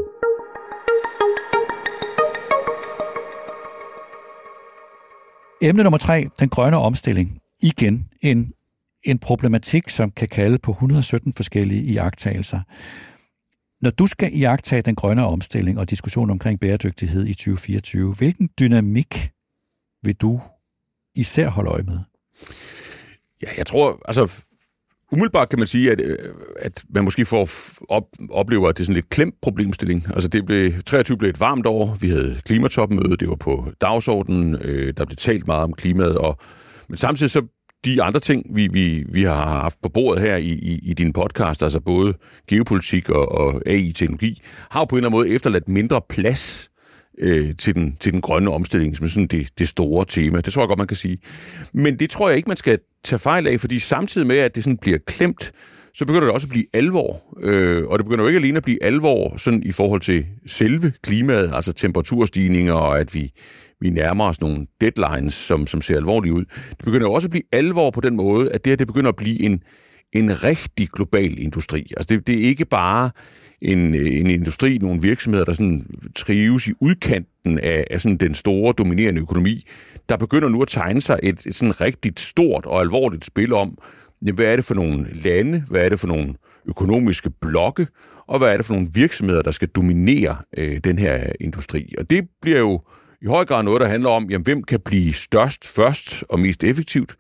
[5.64, 7.40] Emne nummer tre, den grønne omstilling.
[7.62, 8.54] Igen en
[9.04, 12.60] en problematik, som kan kalde på 117 forskellige iagttagelser.
[13.82, 19.32] Når du skal iagtage den grønne omstilling og diskussion omkring bæredygtighed i 2024, hvilken dynamik
[20.04, 20.42] vil du
[21.16, 22.00] især holde øje med?
[23.42, 24.44] Ja, jeg tror, altså
[25.12, 27.50] umiddelbart kan man sige, at, øh, at man måske får
[27.90, 30.04] op, oplever, at det er sådan lidt klemt problemstilling.
[30.14, 34.56] Altså det blev, 23 blev et varmt år, vi havde klimatopmøde, det var på dagsordenen,
[34.62, 36.40] øh, der blev talt meget om klimaet, og
[36.92, 37.42] men samtidig så
[37.86, 41.14] de andre ting, vi, vi, vi har haft på bordet her i, i, i din
[41.14, 42.14] podcast, altså både
[42.50, 44.42] geopolitik og, og AI-teknologi,
[44.72, 46.72] har jo på en eller anden måde efterladt mindre plads
[47.18, 50.42] øh, til, den, til den grønne omstilling, som er sådan det, det store tema.
[50.42, 51.18] Det tror jeg godt, man kan sige.
[51.74, 54.64] Men det tror jeg ikke, man skal tage fejl af, fordi samtidig med, at det
[54.64, 55.52] sådan bliver klemt,
[55.94, 57.38] så begynder det også at blive alvor.
[57.42, 60.94] Øh, og det begynder jo ikke alene at blive alvor sådan i forhold til selve
[61.04, 63.32] klimaet, altså temperaturstigninger, og at vi
[63.82, 66.46] vi nærmer os nogle deadlines, som, som ser alvorlige ud.
[66.70, 69.10] Det begynder jo også at blive alvor på den måde, at det her det begynder
[69.10, 69.64] at blive en,
[70.14, 71.80] en rigtig global industri.
[71.98, 73.12] Altså det, det er ikke bare
[73.62, 78.74] en, en industri, nogle virksomheder, der sådan trives i udkanten af, af sådan den store,
[78.78, 79.64] dominerende økonomi.
[80.10, 83.78] Der begynder nu at tegne sig et, et sådan rigtig stort og alvorligt spil om,
[84.34, 86.34] hvad er det for nogle lande, hvad er det for nogle
[86.66, 87.88] økonomiske blokke,
[88.28, 91.94] og hvad er det for nogle virksomheder, der skal dominere øh, den her industri.
[91.98, 92.82] Og det bliver jo
[93.22, 96.64] i høj grad noget, der handler om, jamen, hvem kan blive størst først og mest
[96.64, 97.16] effektivt.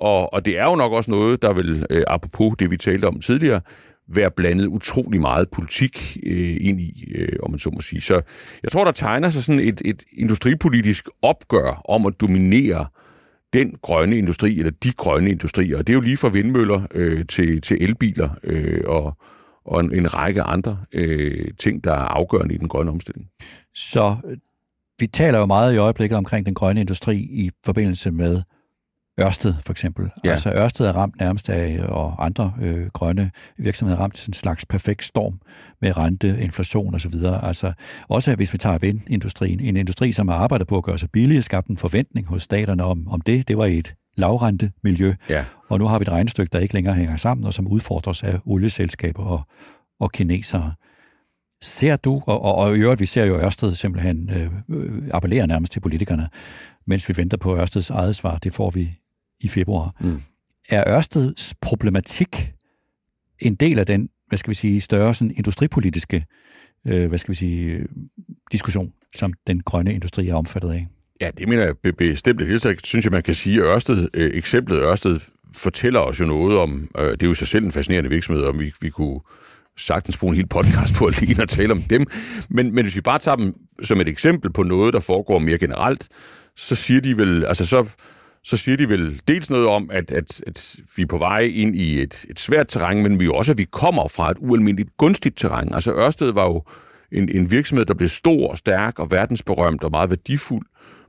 [0.00, 3.04] Og, og det er jo nok også noget, der vil, øh, apropos det vi talte
[3.04, 3.60] om tidligere,
[4.08, 8.00] være blandet utrolig meget politik øh, ind i, øh, om man så må sige.
[8.00, 8.20] Så
[8.62, 12.86] jeg tror, der tegner sig sådan et, et industripolitisk opgør om at dominere
[13.52, 15.78] den grønne industri, eller de grønne industrier.
[15.78, 19.16] Og det er jo lige fra vindmøller øh, til, til elbiler øh, og,
[19.64, 23.26] og en, en række andre øh, ting, der er afgørende i den grønne omstilling.
[23.74, 24.16] Så
[25.00, 28.42] vi taler jo meget i øjeblikket omkring den grønne industri i forbindelse med
[29.20, 30.10] Ørsted for eksempel.
[30.24, 30.30] Ja.
[30.30, 34.66] Altså Ørsted er ramt nærmest af, og andre øh, grønne virksomheder er ramt en slags
[34.66, 35.40] perfekt storm
[35.80, 37.14] med rente, inflation osv.
[37.42, 37.72] Altså
[38.08, 41.44] også hvis vi tager vindindustrien, en industri, som har arbejdet på at gøre sig billig,
[41.44, 43.48] skabt en forventning hos staterne om, om det.
[43.48, 45.14] Det var et lavrente miljø.
[45.28, 45.44] Ja.
[45.68, 48.38] Og nu har vi et regnestykke, der ikke længere hænger sammen, og som udfordres af
[48.44, 49.42] olieselskaber og,
[50.00, 50.72] og kinesere.
[51.62, 55.46] Ser du, og, og, og i øvrigt, vi ser jo Ørsted simpelthen øh, øh, appellere
[55.46, 56.28] nærmest til politikerne,
[56.86, 58.98] mens vi venter på Ørsteds eget svar, det får vi
[59.40, 59.96] i februar.
[60.00, 60.22] Mm.
[60.68, 62.52] Er Ørsteds problematik
[63.38, 66.24] en del af den hvad skal vi sige, større sådan industripolitiske
[66.86, 67.86] øh, hvad skal vi sige,
[68.52, 70.86] diskussion, som den grønne industri er omfattet af.
[71.20, 72.40] Ja, det mener jeg bestemt.
[72.40, 75.20] Det så synes jeg, man kan sige, at Ørsted, øh, eksemplet Ørsted
[75.54, 78.60] fortæller os jo noget om, øh, det er jo sig selv en fascinerende virksomhed, og
[78.60, 79.20] vi, vi kunne
[79.76, 82.06] sagtens bruge en hel podcast på at lige at tale om dem.
[82.48, 85.58] Men, men hvis vi bare tager dem som et eksempel på noget, der foregår mere
[85.58, 86.08] generelt,
[86.56, 87.88] så siger de vel, altså så,
[88.44, 91.76] så siger de vel dels noget om, at, at, at vi er på vej ind
[91.76, 95.38] i et, et svært terræn, men vi også, at vi kommer fra et ualmindeligt gunstigt
[95.38, 95.74] terræn.
[95.74, 96.62] Altså Ørsted var jo
[97.12, 100.66] en, en virksomhed, der blev stor og stærk og verdensberømt og meget værdifuld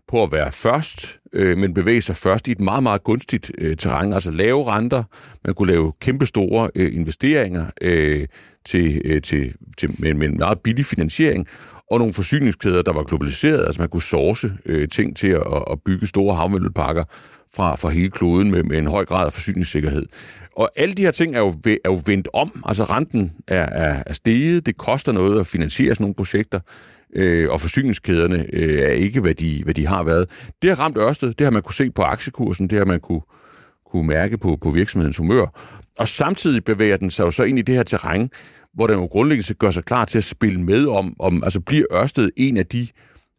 [0.08, 3.78] på at være først, øh, men bevæge sig først i et meget, meget gunstigt øh,
[3.78, 5.04] terræn, altså lave renter,
[5.46, 8.28] man kunne lave kæmpestore øh, investeringer øh,
[8.66, 11.48] til, øh, til, til, med, med en meget billig finansiering,
[11.92, 15.80] og nogle forsyningskæder, der var globaliseret, altså man kunne source øh, ting til at, at
[15.86, 17.04] bygge store havmølleparker
[17.56, 20.06] fra, fra hele kloden med, med en høj grad af forsyningssikkerhed.
[20.58, 22.64] Og alle de her ting er jo, er jo vendt om.
[22.66, 26.60] Altså renten er, er, er steget, det koster noget at finansiere sådan nogle projekter,
[27.16, 30.30] øh, og forsyningskæderne øh, er ikke, hvad de, hvad de har været.
[30.62, 33.22] Det har ramt Ørsted, det har man kunne se på aktiekursen, det har man kunne,
[33.86, 35.46] kunne mærke på, på virksomhedens humør.
[36.00, 38.30] Og samtidig bevæger den sig jo så ind i det her terræn,
[38.74, 41.86] hvor den jo grundlæggende gør sig klar til at spille med om, om altså bliver
[41.92, 42.88] Ørsted en af de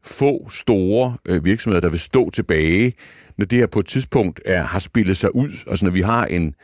[0.04, 2.92] få store øh, virksomheder, der vil stå tilbage,
[3.38, 5.52] når det her på et tidspunkt er, har spillet sig ud.
[5.70, 6.54] Altså når vi har en,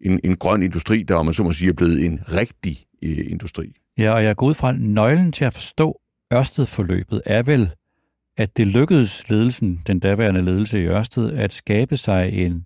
[0.00, 3.26] en, en grøn industri, der, om man så må sige, er blevet en rigtig øh,
[3.30, 3.72] industri.
[3.98, 6.00] Ja, og jeg går ud fra, nøglen til at forstå
[6.34, 7.70] Ørsted-forløbet er vel,
[8.36, 12.64] at det lykkedes ledelsen, den daværende ledelse i Ørsted, at skabe sig en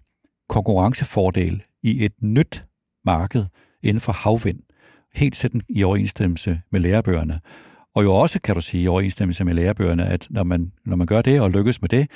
[0.48, 2.64] konkurrencefordel i et nyt
[3.04, 3.44] marked
[3.82, 4.58] inden for havvind.
[5.14, 7.40] Helt sætten i overensstemmelse med lærebøgerne.
[7.94, 11.06] Og jo også, kan du sige, i overensstemmelse med lærebøgerne, at når man, når man
[11.06, 12.10] gør det og lykkes med det,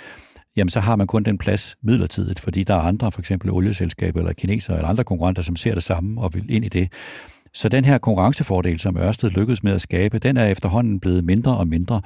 [0.57, 4.21] jamen så har man kun den plads midlertidigt, fordi der er andre, for eksempel olieselskaber
[4.21, 6.93] eller kinesere eller andre konkurrenter, som ser det samme og vil ind i det.
[7.57, 11.57] Så den her konkurrencefordel, som Ørsted lykkedes med at skabe, den er efterhånden blevet mindre
[11.57, 12.01] og mindre.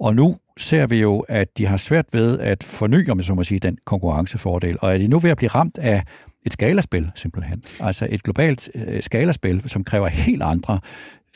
[0.00, 3.34] Og nu ser vi jo, at de har svært ved at forny, om jeg så
[3.34, 6.02] må sige, den konkurrencefordel, og er de nu ved at blive ramt af
[6.46, 7.62] et skalaspil, simpelthen.
[7.80, 10.80] Altså et globalt øh, skalaspil, som kræver helt andre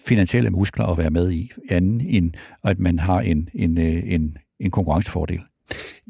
[0.06, 2.32] finansielle muskler at være med i, anden end
[2.64, 5.40] at man har en, en, øh, en, en konkurrencefordel.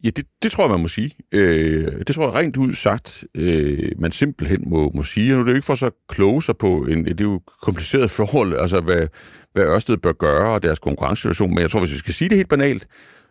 [0.05, 1.11] Ja, det, det tror jeg, man må sige.
[1.33, 5.33] Øh, det tror jeg rent ud sagt, øh, man simpelthen må, må sige.
[5.33, 7.41] Og nu er det jo ikke for så kloge sig på, en, det er jo
[7.63, 9.09] kompliceret forhold, altså hvad,
[9.53, 12.37] hvad Ørsted bør gøre og deres konkurrencesituation, men jeg tror, hvis vi skal sige det
[12.37, 12.87] helt banalt,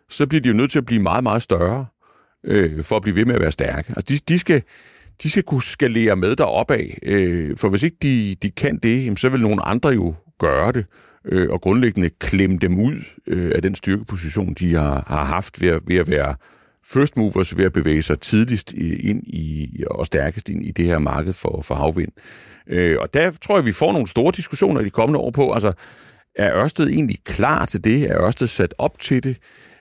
[0.08, 1.86] så bliver de jo nødt til at blive meget, meget større,
[2.44, 3.92] øh, for at blive ved med at være stærke.
[3.96, 4.62] Altså de, de skal,
[5.22, 9.20] de skal kunne skalere med deroppe af, øh, for hvis ikke de, de kan det,
[9.20, 10.86] så vil nogle andre jo gøre det
[11.24, 12.96] øh, og grundlæggende klemme dem ud
[13.26, 16.34] øh, af den styrkeposition, de har, har haft ved at, ved at være
[16.86, 20.98] first movers, ved at bevæge sig tidligst ind i, og stærkest ind i det her
[20.98, 22.12] marked for, for havvind.
[22.66, 25.52] Øh, og der tror jeg, vi får nogle store diskussioner i de kommende år på,
[25.52, 25.72] altså
[26.36, 28.10] er Ørsted egentlig klar til det?
[28.10, 29.36] Er Ørsted sat op til det?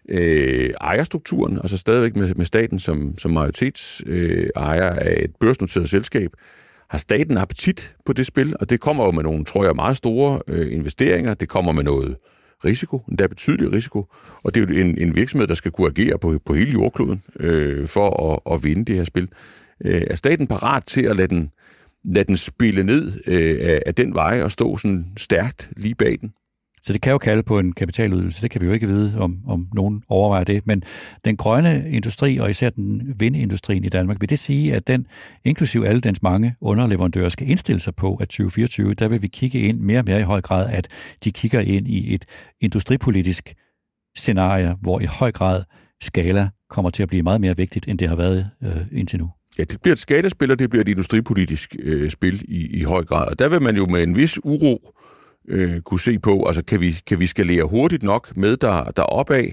[0.09, 6.31] Øh, ejerstrukturen, altså stadigvæk med, med staten som, som majoritetsejer øh, af et børsnoteret selskab,
[6.93, 9.97] har staten appetit på det spil, og det kommer jo med nogle, tror jeg, meget
[9.97, 11.33] store øh, investeringer.
[11.33, 12.15] Det kommer med noget
[12.65, 14.05] risiko, endda betydelig risiko,
[14.43, 17.23] og det er jo en, en virksomhed, der skal kunne agere på, på hele jordkloden
[17.39, 19.27] øh, for at, at vinde det her spil.
[19.85, 21.51] Øh, er staten parat til at lade den,
[22.03, 26.17] lade den spille ned øh, af, af den vej og stå sådan stærkt lige bag
[26.21, 26.33] den?
[26.85, 28.41] Så det kan jo kalde på en kapitaludvidelse.
[28.41, 30.67] Det kan vi jo ikke vide, om, om nogen overvejer det.
[30.67, 30.83] Men
[31.25, 35.07] den grønne industri, og især den vindindustrien i Danmark, vil det sige, at den,
[35.43, 39.59] inklusiv alle dens mange underleverandører, skal indstille sig på, at 2024, der vil vi kigge
[39.59, 40.87] ind mere og mere i høj grad, at
[41.23, 42.25] de kigger ind i et
[42.61, 43.53] industripolitisk
[44.15, 45.63] scenarie, hvor i høj grad
[46.01, 49.29] skala kommer til at blive meget mere vigtigt, end det har været øh, indtil nu.
[49.57, 53.03] Ja, det bliver et skalaspil, og det bliver et industripolitisk øh, spil i, i høj
[53.03, 53.27] grad.
[53.27, 54.92] Og der vil man jo med en vis uro
[55.47, 59.03] øh, kunne se på, altså kan vi, kan vi skalere hurtigt nok med der, der
[59.03, 59.45] opad?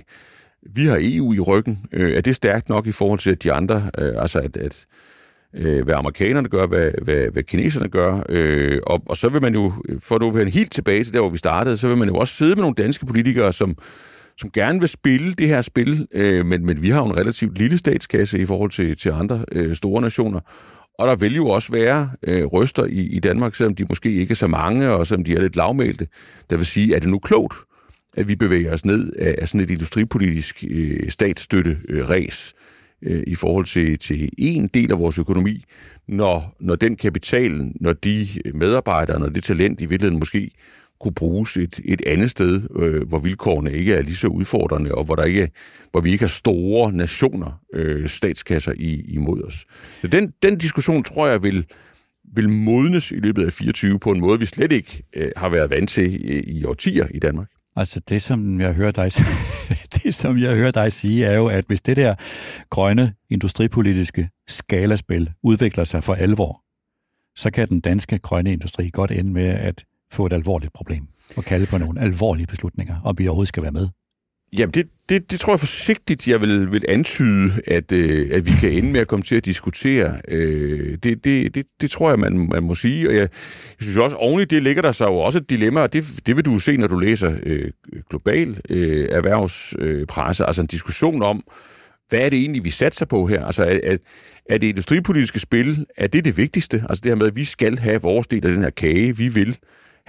[0.74, 1.78] Vi har EU i ryggen.
[1.92, 4.86] Øh, er det stærkt nok i forhold til de andre, øh, altså at, at
[5.54, 9.54] øh, hvad amerikanerne gør, hvad, hvad, hvad kineserne gør, øh, og, og så vil man
[9.54, 12.14] jo, for nu være helt tilbage til der, hvor vi startede, så vil man jo
[12.14, 13.76] også sidde med nogle danske politikere, som,
[14.38, 17.58] som gerne vil spille det her spil, øh, men, men vi har jo en relativt
[17.58, 20.40] lille statskasse i forhold til, til andre øh, store nationer,
[21.00, 24.32] og der vil jo også være øh, røster i, i Danmark, selvom de måske ikke
[24.32, 26.06] er så mange, og selvom de er lidt lavmælte,
[26.50, 27.54] der vil sige, er det nu klogt,
[28.16, 32.52] at vi bevæger os ned af sådan et industripolitisk øh, statsstøtte-ræs
[33.02, 35.64] øh, i forhold til, til en del af vores økonomi,
[36.08, 40.50] når, når den kapital, når de medarbejdere, når det talent i virkeligheden måske
[41.00, 45.04] kunne bruges et, et andet sted, øh, hvor vilkårene ikke er lige så udfordrende, og
[45.04, 45.50] hvor, der ikke,
[45.90, 49.66] hvor vi ikke har store nationer, øh, statskasser i, imod os.
[50.00, 51.66] Så den, den diskussion tror jeg vil,
[52.34, 55.70] vil modnes i løbet af 24 på en måde, vi slet ikke øh, har været
[55.70, 57.48] vant til i, i årtier i Danmark.
[57.76, 59.10] Altså det, som jeg hører dig,
[60.02, 62.14] det, som jeg hører dig sige, er jo, at hvis det der
[62.70, 66.62] grønne industripolitiske skalaspil udvikler sig for alvor,
[67.36, 71.02] så kan den danske grønne industri godt ende med at få et alvorligt problem
[71.36, 73.88] og kalde på nogle alvorlige beslutninger, om vi overhovedet skal være med.
[74.58, 78.50] Jamen, det, det, det tror jeg forsigtigt, jeg vil, vil antyde, at, øh, at vi
[78.60, 80.20] kan ende med at komme til at diskutere.
[80.28, 83.08] Øh, det, det, det, det tror jeg, man, man må sige.
[83.08, 85.80] Og jeg, jeg synes også, oven i det ligger der sig jo også et dilemma,
[85.80, 87.70] og det, det vil du se, når du læser øh,
[88.10, 91.44] global øh, erhvervspresse, øh, altså en diskussion om,
[92.08, 93.46] hvad er det egentlig, vi satser på her?
[93.46, 93.96] Altså, er, er,
[94.50, 96.84] er det industripolitiske spil, er det det vigtigste?
[96.88, 99.28] Altså det her med, at vi skal have vores del af den her kage, vi
[99.28, 99.56] vil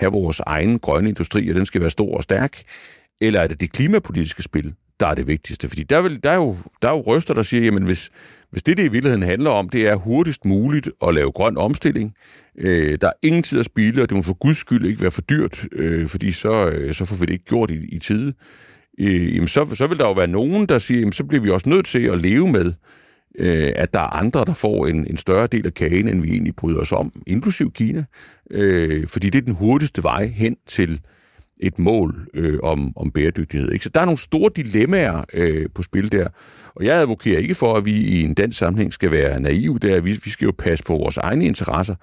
[0.01, 2.57] have vores egen grønne industri, og den skal være stor og stærk.
[3.21, 5.69] Eller er det det klimapolitiske spil, der er det vigtigste?
[5.69, 8.09] Fordi der, vil, der, er, jo, der er jo røster, der siger, jamen hvis,
[8.51, 12.13] hvis det, det i virkeligheden handler om, det er hurtigst muligt at lave grøn omstilling,
[12.57, 15.11] øh, der er ingen tid at spille, og det må for guds skyld ikke være
[15.11, 18.33] for dyrt, øh, fordi så, øh, så får vi det ikke gjort i, i tide,
[18.99, 21.49] øh, jamen så, så vil der jo være nogen, der siger, jamen så bliver vi
[21.49, 22.73] også nødt til at leve med,
[23.39, 26.29] øh, at der er andre, der får en, en større del af kagen, end vi
[26.29, 28.03] egentlig bryder os om, inklusiv Kina,
[28.51, 31.01] øh, fordi det er den hurtigste vej hen til
[31.61, 33.71] et mål øh, om, om bæredygtighed.
[33.71, 33.83] Ikke?
[33.83, 36.27] Så der er nogle store dilemmaer øh, på spil der.
[36.75, 40.01] Og jeg advokerer ikke for, at vi i en dansk sammenhæng skal være naive der.
[40.01, 41.95] Vi, vi skal jo passe på vores egne interesser.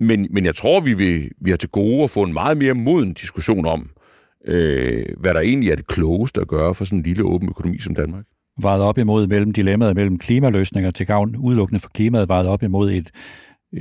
[0.00, 2.74] Men, men jeg tror, vi, vil, vi har til gode at få en meget mere
[2.74, 3.90] moden diskussion om,
[4.46, 7.78] øh, hvad der egentlig er det klogeste at gøre for sådan en lille åben økonomi
[7.78, 8.24] som Danmark.
[8.62, 12.92] vejet op imod mellem dilemmaet mellem klimaløsninger til gavn udelukkende for klimaet, vejet op imod
[12.92, 13.10] et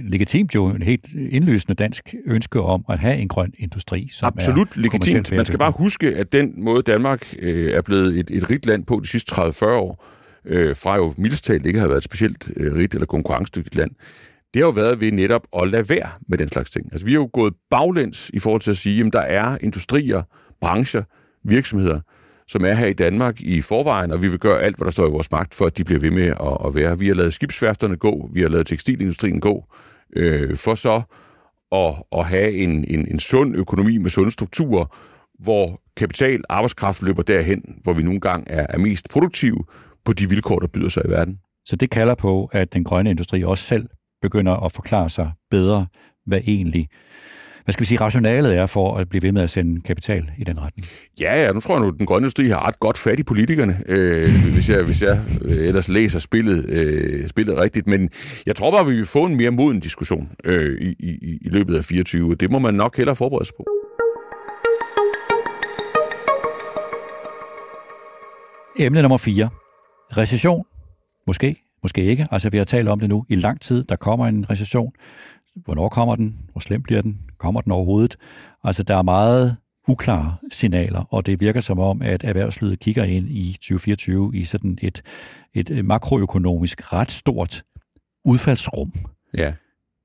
[0.02, 4.08] legitimt jo en helt indlysende dansk ønske om at have en grøn industri.
[4.12, 5.32] Som Absolut legitimt.
[5.32, 8.86] Man skal bare huske, at den måde Danmark øh, er blevet et, et rigt land
[8.86, 10.06] på de sidste 30-40 år,
[10.46, 13.92] øh, fra jo mildest ikke har været et specielt øh, rigt eller konkurrencedygtigt land,
[14.54, 16.86] det har jo været ved netop at lade være med den slags ting.
[16.92, 20.24] Altså vi har jo gået baglæns i forhold til at sige, at der er industrier,
[20.62, 21.04] brancher,
[21.44, 22.00] virksomheder,
[22.48, 25.08] som er her i Danmark i forvejen, og vi vil gøre alt, hvad der står
[25.08, 27.00] i vores magt, for at de bliver ved med at, at være.
[27.00, 29.66] Vi har lavet skibsværfterne gå, vi har lavet tekstilindustrien gå,
[30.16, 31.02] øh, for så
[31.72, 34.86] at, at have en, en, en sund økonomi med sunde strukturer,
[35.40, 39.64] hvor kapital, arbejdskraft løber derhen, hvor vi nogle gange er, er mest produktive
[40.06, 41.38] på de vilkår, der byder sig i verden.
[41.66, 43.90] Så det kalder på, at den grønne industri også selv
[44.22, 45.88] begynder at forklare sig bedre,
[46.26, 46.90] hvad egentlig
[47.64, 50.44] hvad skal vi sige, rationalet er for at blive ved med at sende kapital i
[50.44, 50.88] den retning?
[51.20, 53.24] Ja, ja, nu tror jeg nu, at den grønne industri har ret godt fat i
[53.24, 57.88] politikerne, øh, hvis, jeg, hvis jeg øh, ellers læser spillet, øh, spillet rigtigt.
[57.88, 58.10] Men
[58.46, 61.78] jeg tror bare, vi vil få en mere moden diskussion øh, i, i, i løbet
[61.78, 62.36] af 24.
[62.36, 63.66] Det må man nok hellere forberede sig på.
[68.80, 69.50] Emne nummer 4.
[70.18, 70.66] Recession.
[71.28, 72.28] Måske, måske ikke.
[72.32, 73.84] Altså, vi har talt om det nu i lang tid.
[73.84, 74.92] Der kommer en recession.
[75.56, 76.40] Hvornår kommer den?
[76.52, 77.22] Hvor slem bliver den?
[77.38, 78.16] Kommer den overhovedet?
[78.64, 83.30] Altså, der er meget uklare signaler, og det virker som om, at erhvervslivet kigger ind
[83.30, 85.02] i 2024 i sådan et,
[85.54, 87.64] et makroøkonomisk ret stort
[88.26, 88.92] udfaldsrum.
[89.38, 89.54] Ja.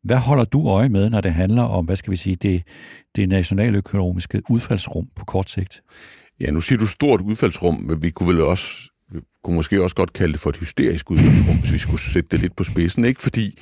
[0.05, 2.63] Hvad holder du øje med, når det handler om, hvad skal vi sige, det,
[3.17, 5.83] det nationaløkonomiske udfaldsrum på kort sigt?
[6.41, 9.97] Ja, nu siger du stort udfaldsrum, men vi kunne vel også, vi kunne måske også
[9.97, 13.05] godt kalde det for et hysterisk udfaldsrum, hvis vi skulle sætte det lidt på spidsen,
[13.05, 13.23] ikke?
[13.23, 13.59] Fordi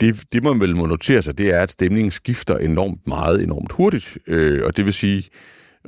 [0.00, 3.72] det, det man vel må notere sig, det er, at stemningen skifter enormt meget, enormt
[3.72, 4.18] hurtigt.
[4.26, 5.24] Øh, og det vil sige,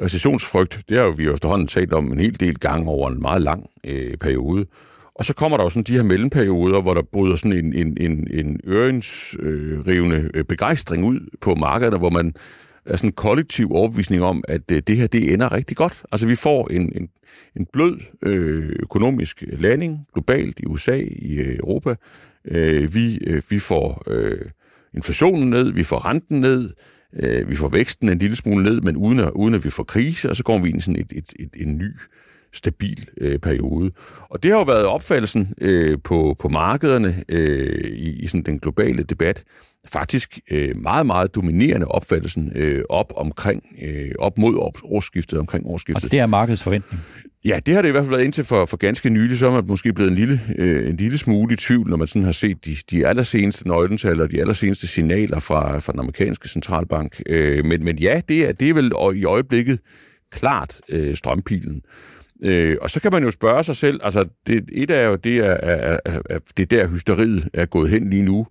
[0.02, 3.22] recessionsfrygt, det har jo vi jo efterhånden talt om en hel del gange over en
[3.22, 4.66] meget lang øh, periode.
[5.14, 7.96] Og så kommer der jo sådan de her mellemperioder, hvor der bryder sådan en, en,
[8.00, 12.34] en, en øringsrivende øh, begejstring ud på markedet, hvor man
[12.86, 16.02] er sådan en kollektiv overbevisning om, at øh, det her det ender rigtig godt.
[16.12, 17.08] Altså vi får en, en,
[17.56, 21.94] en blød øh, økonomisk landing globalt i USA, i øh, Europa,
[22.44, 24.46] Øh, vi, øh, vi får øh,
[24.94, 26.70] inflationen ned, vi får renten ned,
[27.16, 29.82] øh, vi får væksten en lille smule ned, men uden at, uden at vi får
[29.82, 31.96] krise, og så går vi ind i sådan et, et, et, en ny
[32.52, 33.90] stabil øh, periode.
[34.30, 38.58] Og det har jo været opfattelsen øh, på, på markederne øh, i, i sådan den
[38.58, 39.44] globale debat,
[39.88, 45.96] faktisk øh, meget, meget dominerende opfattelsen øh, op omkring, øh, op mod årsskiftet, omkring årsskiftet.
[45.96, 47.02] Altså det er markedets forventning?
[47.44, 49.50] Ja, det har det i hvert fald været indtil for, for ganske nylig, så er
[49.50, 52.32] man måske blevet en lille, øh, en lille smule i tvivl, når man sådan har
[52.32, 57.22] set de, de allerseneste nøgletal og de allerseneste signaler fra, fra den amerikanske centralbank.
[57.26, 59.80] Øh, men, men ja, det er, det er vel i øjeblikket
[60.30, 61.82] klart øh, strømpilen.
[62.42, 65.38] Øh, og så kan man jo spørge sig selv, altså det, et er jo, det
[65.38, 68.46] er, er, er, er, det der hysteriet er gået hen lige nu,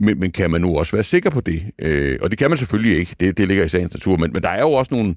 [0.00, 1.62] men, men kan man nu også være sikker på det?
[1.78, 4.42] Øh, og det kan man selvfølgelig ikke, det, det ligger i sagens natur, men, men
[4.42, 5.14] der er jo også nogle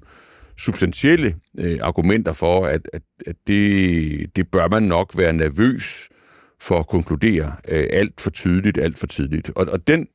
[0.58, 6.08] substantielle øh, argumenter for, at, at, at det, det bør man nok være nervøs
[6.60, 9.50] for at konkludere øh, alt for tydeligt, alt for tidligt.
[9.56, 10.06] Og, og den,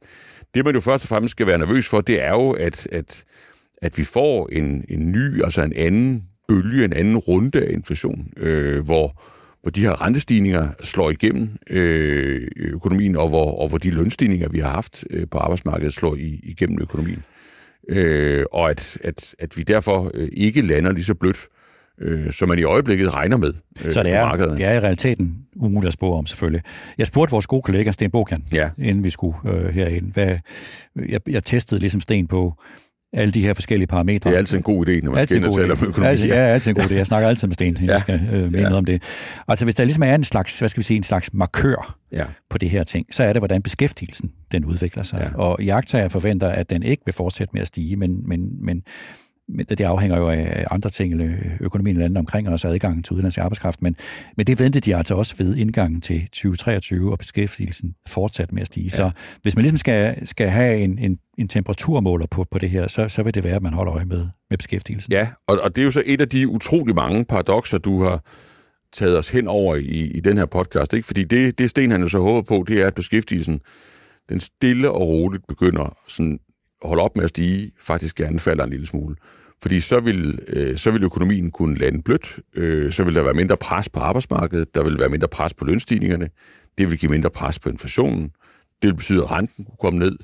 [0.54, 3.24] det, man jo først og fremmest skal være nervøs for, det er jo, at, at,
[3.82, 8.28] at vi får en, en ny, altså en anden bølge, en anden runde af inflation,
[8.38, 9.22] øh, hvor,
[9.62, 14.60] hvor de her rentestigninger slår igennem øh, økonomien, og hvor, og hvor de lønstigninger, vi
[14.60, 17.24] har haft øh, på arbejdsmarkedet, slår i, igennem økonomien.
[17.90, 21.48] Øh, og at, at, at vi derfor øh, ikke lander lige så blødt,
[22.02, 23.54] øh, som man i øjeblikket regner med
[23.86, 26.62] øh, Så det er, det er i realiteten umuligt at spore om, selvfølgelig.
[26.98, 28.70] Jeg spurgte vores gode kollega Sten Bokan, ja.
[28.78, 30.14] inden vi skulle øh, herind.
[30.14, 30.38] Hvad,
[31.10, 32.54] jeg, jeg testede ligesom Sten på,
[33.18, 34.30] alle de her forskellige parametre.
[34.30, 36.08] Det er altid en god idé, når man altid skal og om økonomi.
[36.08, 36.94] Altid, ja, altid en god idé.
[36.94, 37.92] Jeg snakker altid med Sten, ja.
[37.92, 38.64] jeg skal øh, mene ja.
[38.64, 39.04] noget om det.
[39.48, 42.26] Altså, hvis der ligesom er en slags, hvad skal vi sige, en slags markør ja.
[42.50, 45.32] på det her ting, så er det, hvordan beskæftigelsen den udvikler sig.
[45.34, 45.40] Ja.
[45.40, 48.82] Og jagttager forventer, at den ikke vil fortsætte med at stige, men, men, men
[49.50, 51.22] men det afhænger jo af andre ting,
[51.62, 53.96] økonomien i landet omkring os, adgangen til udenlandsk arbejdskraft, men,
[54.38, 58.68] men det ventede de altså også ved indgangen til 2023, og beskæftigelsen fortsat med at
[58.68, 58.84] stige.
[58.84, 58.90] Ja.
[58.90, 62.88] Så hvis man ligesom skal, skal have en, en, en temperaturmåler på, på det her,
[62.88, 65.14] så, så vil det være, at man holder øje med, med beskæftigelsen.
[65.14, 68.24] Ja, og, og det er jo så et af de utrolig mange paradoxer, du har
[68.94, 70.94] taget os hen over i, i den her podcast.
[70.94, 71.08] Ikke?
[71.08, 73.60] Fordi det, det Sten han jo så håber på, det er, at beskæftigelsen
[74.30, 76.40] den stille og roligt begynder sådan
[76.82, 79.16] holder op med at stige, faktisk gerne falder en lille smule.
[79.62, 83.34] Fordi så vil, øh, så vil økonomien kunne lande blødt, øh, så vil der være
[83.34, 86.30] mindre pres på arbejdsmarkedet, der vil være mindre pres på lønstigningerne,
[86.78, 88.24] det vil give mindre pres på inflationen,
[88.82, 90.18] det vil betyde, at renten kunne komme ned,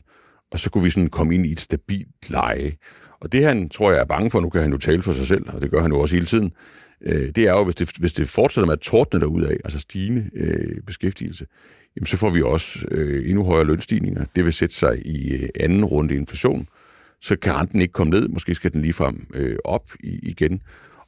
[0.51, 2.71] og så kunne vi sådan komme ind i et stabilt leje.
[3.19, 5.25] Og det han, tror jeg, er bange for, nu kan han jo tale for sig
[5.25, 6.51] selv, og det gør han jo også hele tiden,
[7.01, 10.29] øh, det er jo, hvis det, hvis det fortsætter med at tordne derudad, altså stigende
[10.33, 11.45] øh, beskæftigelse,
[11.95, 14.25] jamen så får vi også øh, endnu højere lønstigninger.
[14.35, 16.67] Det vil sætte sig i øh, anden runde inflation,
[17.21, 20.61] så kan renten ikke komme ned, måske skal den ligefrem øh, op i, igen,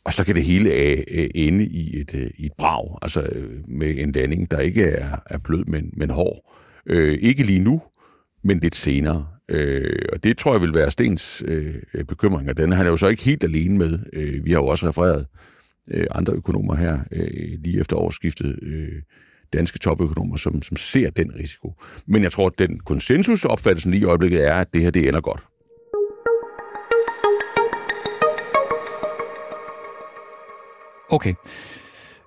[0.03, 3.21] og så kan det hele øh, øh ende i et, øh, i et brag, altså
[3.21, 6.55] øh, med en landing, der ikke er, er blød, men, men hård.
[6.85, 7.81] Øh, ikke lige nu,
[8.43, 9.27] men lidt senere.
[9.49, 11.75] Øh, og det tror jeg vil være Stens øh,
[12.07, 13.99] bekymring, og den han er jo så ikke helt alene med.
[14.13, 15.27] Øh, vi har jo også refereret
[15.91, 19.01] øh, andre økonomer her øh, lige efter årsskiftet, øh,
[19.57, 21.73] danske topøkonomer, som, som ser den risiko.
[22.07, 25.21] Men jeg tror, at den konsensusopfattelsen lige i øjeblikket er, at det her det ender
[25.21, 25.43] godt.
[31.09, 31.33] Okay.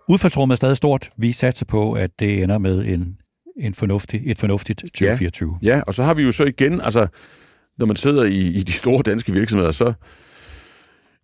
[0.09, 1.11] Udfaldsrummet er stadig stort.
[1.17, 3.19] Vi satser på, at det ender med en,
[3.57, 5.59] en fornuftig, et fornuftigt 2024.
[5.63, 7.07] Ja, ja, og så har vi jo så igen, altså,
[7.79, 9.93] når man sidder i, i de store danske virksomheder, så,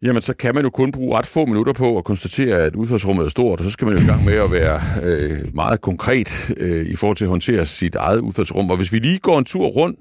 [0.05, 3.24] jamen, så kan man jo kun bruge ret få minutter på at konstatere, at udfaldsrummet
[3.24, 6.55] er stort, og så skal man jo i gang med at være øh, meget konkret
[6.57, 8.70] øh, i forhold til at håndtere sit eget udfaldsrum.
[8.70, 9.98] Og hvis vi lige går en tur rundt,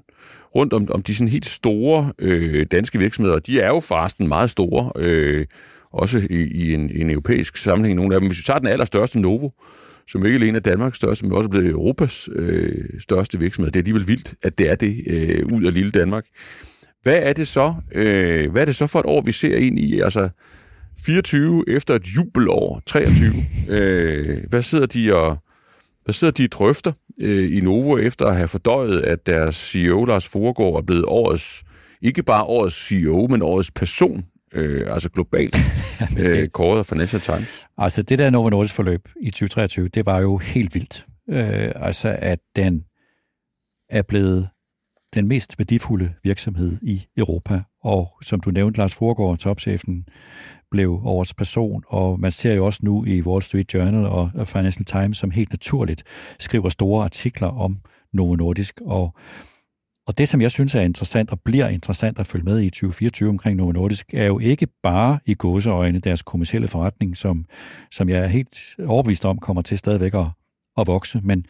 [0.54, 4.50] rundt om, om de sådan helt store øh, danske virksomheder, de er jo forresten meget
[4.50, 5.46] store, øh,
[5.92, 8.28] også i, i en, en europæisk sammenhæng, nogle af dem.
[8.28, 9.50] Hvis vi tager den allerstørste Novo,
[10.08, 13.72] som ikke alene er Danmarks største, men også blevet Europas øh, største virksomhed.
[13.72, 16.24] Det er alligevel vildt, at det er det øh, ud af lille Danmark.
[17.04, 17.74] Hvad er det så?
[17.92, 20.00] Øh, hvad er det så for et år, vi ser ind i?
[20.00, 20.28] Altså
[21.06, 23.30] 24 efter et jubelår, 23.
[23.70, 25.38] øh, hvad sidder de og
[26.04, 30.28] hvad sidder de drøfter øh, i Novo efter at have fordøjet, at deres CEO Lars
[30.28, 31.64] Foregård er blevet årets,
[32.02, 34.24] ikke bare årets CEO, men årets person
[34.54, 35.56] øh, altså globalt,
[36.18, 37.66] øh, kåret af Financial Times.
[37.78, 41.06] Altså det der Novo Nordisk forløb i 2023, det var jo helt vildt.
[41.30, 42.84] Øh, altså at den
[43.90, 44.48] er blevet
[45.14, 47.62] den mest værdifulde virksomhed i Europa.
[47.82, 50.06] Og som du nævnte, Lars Forgård, topchefen,
[50.70, 54.84] blev årets person, og man ser jo også nu i Wall Street Journal og Financial
[54.84, 56.02] Times, som helt naturligt
[56.38, 57.76] skriver store artikler om
[58.12, 59.14] Novo Nordisk, og
[60.06, 63.28] og det, som jeg synes er interessant og bliver interessant at følge med i 2024
[63.28, 67.44] omkring Novo Nordisk, er jo ikke bare i gåseøjne deres kommersielle forretning, som,
[67.90, 70.26] som jeg er helt overbevist om kommer til stadigvæk at,
[70.78, 71.46] at vokse, men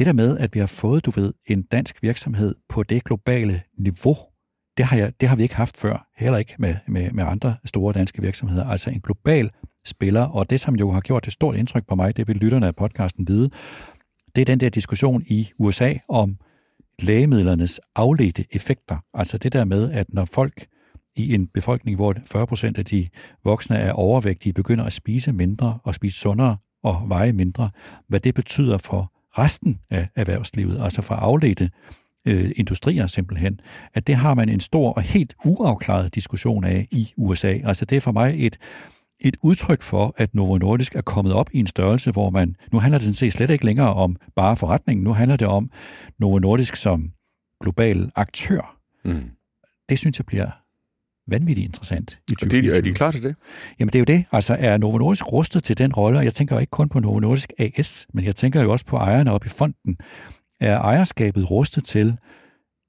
[0.00, 3.62] det der med, at vi har fået, du ved, en dansk virksomhed på det globale
[3.78, 4.16] niveau,
[4.76, 7.56] det har, jeg, det har vi ikke haft før, heller ikke med, med, med andre
[7.64, 8.66] store danske virksomheder.
[8.66, 9.50] Altså en global
[9.84, 12.66] spiller, og det, som jo har gjort et stort indtryk på mig, det vil lytterne
[12.66, 13.50] af podcasten vide,
[14.34, 16.36] det er den der diskussion i USA om
[16.98, 18.96] lægemidlernes afledte effekter.
[19.14, 20.66] Altså det der med, at når folk
[21.16, 23.08] i en befolkning, hvor 40 procent af de
[23.44, 27.70] voksne er overvægtige, begynder at spise mindre og spise sundere og veje mindre,
[28.08, 31.70] hvad det betyder for resten af erhvervslivet, altså for afledte
[32.28, 33.60] øh, industrier simpelthen,
[33.94, 37.58] at det har man en stor og helt uafklaret diskussion af i USA.
[37.64, 38.58] Altså det er for mig et
[39.20, 42.78] et udtryk for, at Novo Nordisk er kommet op i en størrelse, hvor man, nu
[42.78, 45.70] handler det sådan set slet ikke længere om bare forretningen, nu handler det om
[46.18, 47.12] Novo Nordisk som
[47.60, 48.76] global aktør.
[49.04, 49.30] Mm.
[49.88, 50.50] Det synes jeg bliver
[51.30, 52.72] vanvittigt interessant i 2024.
[52.72, 53.34] Det, er de klar til det?
[53.80, 54.24] Jamen det er jo det.
[54.32, 57.20] Altså er Novo Nordisk rustet til den rolle, og jeg tænker ikke kun på Novo
[57.20, 59.96] Nordisk AS, men jeg tænker jo også på ejerne op i fonden.
[60.60, 62.16] Er ejerskabet rustet til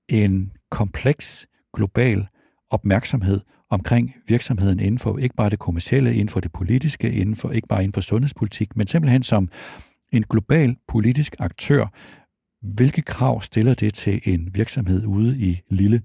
[0.10, 2.28] en kompleks global
[2.70, 3.39] opmærksomhed
[3.70, 7.68] omkring virksomheden inden for ikke bare det kommercielle, inden for det politiske, inden for, ikke
[7.68, 9.50] bare inden for sundhedspolitik, men simpelthen som
[10.14, 11.86] en global politisk aktør.
[12.76, 16.02] Hvilke krav stiller det til en virksomhed ude i lille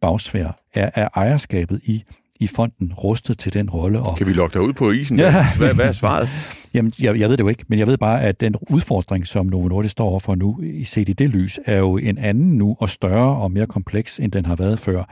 [0.00, 0.60] bagsvær?
[0.74, 2.02] Er, er ejerskabet i
[2.40, 4.00] i fonden rustet til den rolle.
[4.00, 4.16] Og...
[4.16, 5.18] Kan vi lokke dig ud på isen?
[5.18, 5.46] Ja.
[5.56, 6.28] Hvad, hvad er svaret?
[6.74, 9.46] Jamen, jeg, jeg ved det jo ikke, men jeg ved bare, at den udfordring, som
[9.46, 12.88] Novo Nordisk står overfor nu, set i det lys, er jo en anden nu, og
[12.88, 15.04] større og mere kompleks, end den har været før.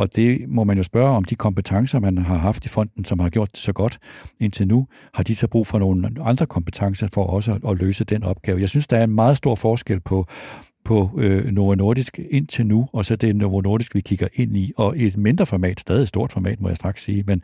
[0.00, 3.18] Og det må man jo spørge om de kompetencer, man har haft i fonden, som
[3.18, 3.98] har gjort det så godt
[4.40, 8.04] indtil nu, har de så brug for nogle andre kompetencer for også at, at løse
[8.04, 8.60] den opgave.
[8.60, 10.26] Jeg synes, der er en meget stor forskel på
[10.84, 14.72] på øh, Novo Nordisk indtil nu, og så det Novo Nordisk, vi kigger ind i,
[14.76, 17.42] og et mindre format, stadig stort format, må jeg straks sige, men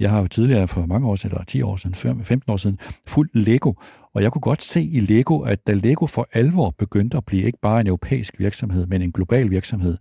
[0.00, 1.94] jeg har jo tidligere for mange år siden, eller 10 år siden,
[2.24, 3.72] 15 år siden, fuldt Lego,
[4.14, 7.42] og jeg kunne godt se i Lego, at da Lego for alvor begyndte at blive
[7.42, 9.98] ikke bare en europæisk virksomhed, men en global virksomhed,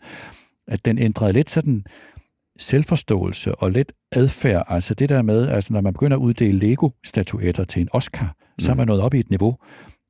[0.68, 1.84] at den ændrede lidt sådan
[2.59, 4.66] selvforståelse og lidt adfærd.
[4.68, 8.59] Altså det der med, altså når man begynder at uddele Lego-statuetter til en Oscar, mm.
[8.59, 9.57] så er man nået op i et niveau,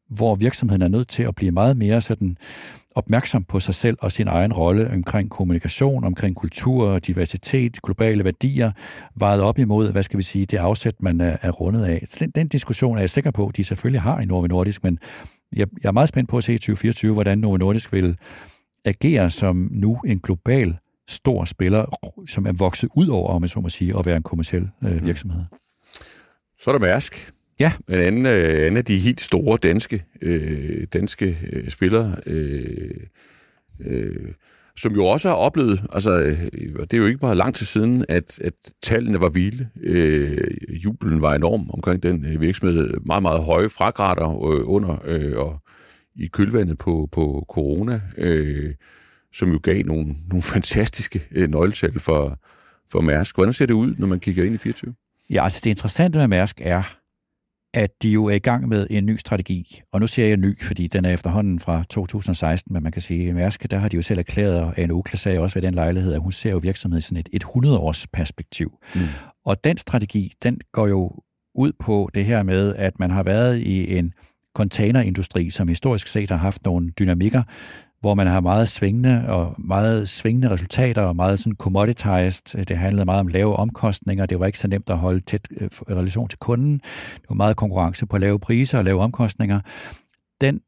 [0.10, 2.38] hvor virksomheden er nødt til at blive meget mere sådan
[2.96, 8.72] opmærksom på sig selv og sin egen rolle omkring kommunikation, omkring kultur, diversitet, globale værdier,
[9.16, 12.08] vejet op imod, hvad skal vi sige, det afsæt, man er, er rundet af.
[12.20, 15.00] Den, den diskussion er jeg sikker på, de selvfølgelig har i Novo Nordisk, men
[15.56, 18.18] jeg, jeg er meget spændt på at se i 2024, hvordan Novo Nordisk vil
[18.86, 20.78] agere som nu en global
[21.10, 21.86] stor spiller,
[22.28, 25.06] som er vokset ud over, om jeg så må sige, at være en kommersiel øh,
[25.06, 25.42] virksomhed.
[26.60, 27.32] Så er der Mærsk.
[27.60, 27.74] Ja.
[27.90, 33.08] En anden, øh, en af de helt store danske, øh, danske øh, spillere, øh,
[33.80, 34.34] øh,
[34.78, 36.40] som jo også har oplevet, altså øh,
[36.82, 38.54] det er jo ikke bare lang tid siden, at, at
[38.84, 39.70] tallene var vilde.
[39.84, 42.94] Øh, jubelen var enorm omkring den øh, virksomhed.
[43.06, 45.61] Meget, meget høje fragrader øh, under øh, og
[46.16, 48.76] i kølvandet på, på corona, øh,
[49.34, 52.40] som jo gav nogle, nogle fantastiske øh, nøgletal for,
[52.92, 53.36] for Mærsk.
[53.36, 54.94] Hvordan ser det ud, når man kigger ind i 24?
[55.30, 56.98] Ja, altså det interessante med Mærsk er,
[57.74, 59.82] at de jo er i gang med en ny strategi.
[59.92, 63.30] Og nu siger jeg ny, fordi den er efterhånden fra 2016, men man kan sige,
[63.30, 65.74] at Mærsk, der har de jo selv erklæret, og Anne Ukla sagde også ved den
[65.74, 68.72] lejlighed, at hun ser jo virksomheden i sådan et, et 100-års perspektiv.
[68.96, 69.02] Mm.
[69.46, 71.12] Og den strategi, den går jo
[71.56, 74.14] ud på det her med, at man har været i en
[74.56, 77.44] containerindustri, som historisk set har haft nogle dynamikker,
[78.02, 82.66] hvor man har meget svingende og meget svingende resultater og meget sådan commoditized.
[82.66, 84.26] Det handlede meget om lave omkostninger.
[84.26, 86.74] Det var ikke så nemt at holde tæt øh, relation til kunden.
[87.16, 89.60] Det var meget konkurrence på lave priser og lave omkostninger.
[90.42, 90.62] Den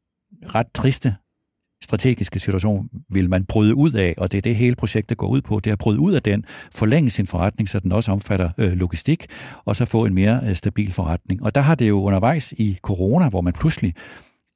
[0.54, 1.14] ret triste
[1.84, 5.40] strategiske situation vil man bryde ud af, og det er det hele projektet går ud
[5.40, 8.50] på, det er at bryde ud af den, forlænge sin forretning, så den også omfatter
[8.58, 9.26] øh, logistik,
[9.64, 11.42] og så få en mere øh, stabil forretning.
[11.42, 13.94] Og der har det jo undervejs i corona, hvor man pludselig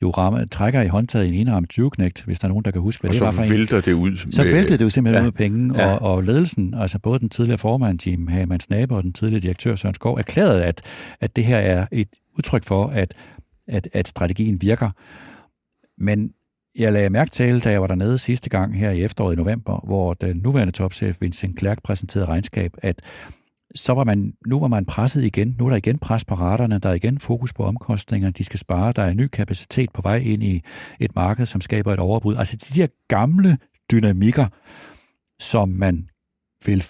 [0.02, 1.90] jo rammer, trækker i håndtaget i en enarmet 20
[2.24, 3.50] hvis der er nogen, der kan huske, hvad og det var for en.
[3.50, 4.16] vælter det ud.
[4.30, 4.52] Så med...
[4.52, 5.26] væltede det jo simpelthen ja.
[5.26, 5.94] ud med penge, ja.
[5.94, 9.74] og, og ledelsen, altså både den tidligere formand, Jim Hagemanns Naber, og den tidligere direktør,
[9.74, 10.82] Søren Skov, erklærede, at,
[11.20, 13.14] at det her er et udtryk for, at,
[13.68, 14.90] at, at strategien virker.
[15.98, 16.30] Men
[16.78, 19.80] jeg lagde mærke til, da jeg var dernede sidste gang her i efteråret i november,
[19.86, 23.02] hvor den nuværende topchef Vincent Clerc præsenterede regnskab, at
[23.74, 25.56] så var man, nu var man presset igen.
[25.58, 28.58] Nu er der igen pres på raterne, der er igen fokus på omkostninger, de skal
[28.58, 30.62] spare, der er ny kapacitet på vej ind i
[31.00, 32.36] et marked, som skaber et overbrud.
[32.36, 33.58] Altså de der gamle
[33.90, 34.46] dynamikker,
[35.40, 36.08] som man
[36.66, 36.84] vil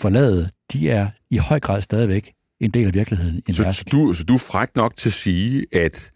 [0.00, 3.42] forlade, de er i høj grad stadigvæk en del af virkeligheden.
[3.50, 6.11] Så, så, du, så du er fræk nok til at sige, at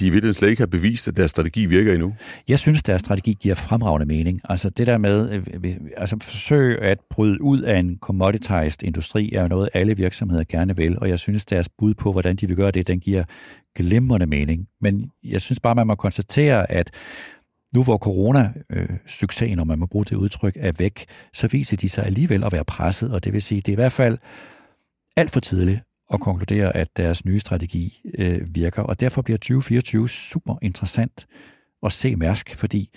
[0.00, 2.14] de i virkeligheden slet ikke har bevist, at deres strategi virker endnu?
[2.48, 4.40] Jeg synes, deres strategi giver fremragende mening.
[4.44, 9.48] Altså det der med, øh, altså forsøg at bryde ud af en commoditized industri, er
[9.48, 12.70] noget, alle virksomheder gerne vil, og jeg synes, deres bud på, hvordan de vil gøre
[12.70, 13.24] det, den giver
[13.76, 14.66] glimrende mening.
[14.80, 16.90] Men jeg synes bare, man må konstatere, at
[17.74, 21.88] nu hvor corona-succesen, øh, om man må bruge det udtryk, er væk, så viser de
[21.88, 24.18] sig alligevel at være presset, og det vil sige, det er i hvert fald
[25.16, 25.80] alt for tidligt
[26.10, 28.82] og konkludere, at deres nye strategi øh, virker.
[28.82, 31.26] Og derfor bliver 2024 super interessant
[31.82, 32.90] at se Mærsk, fordi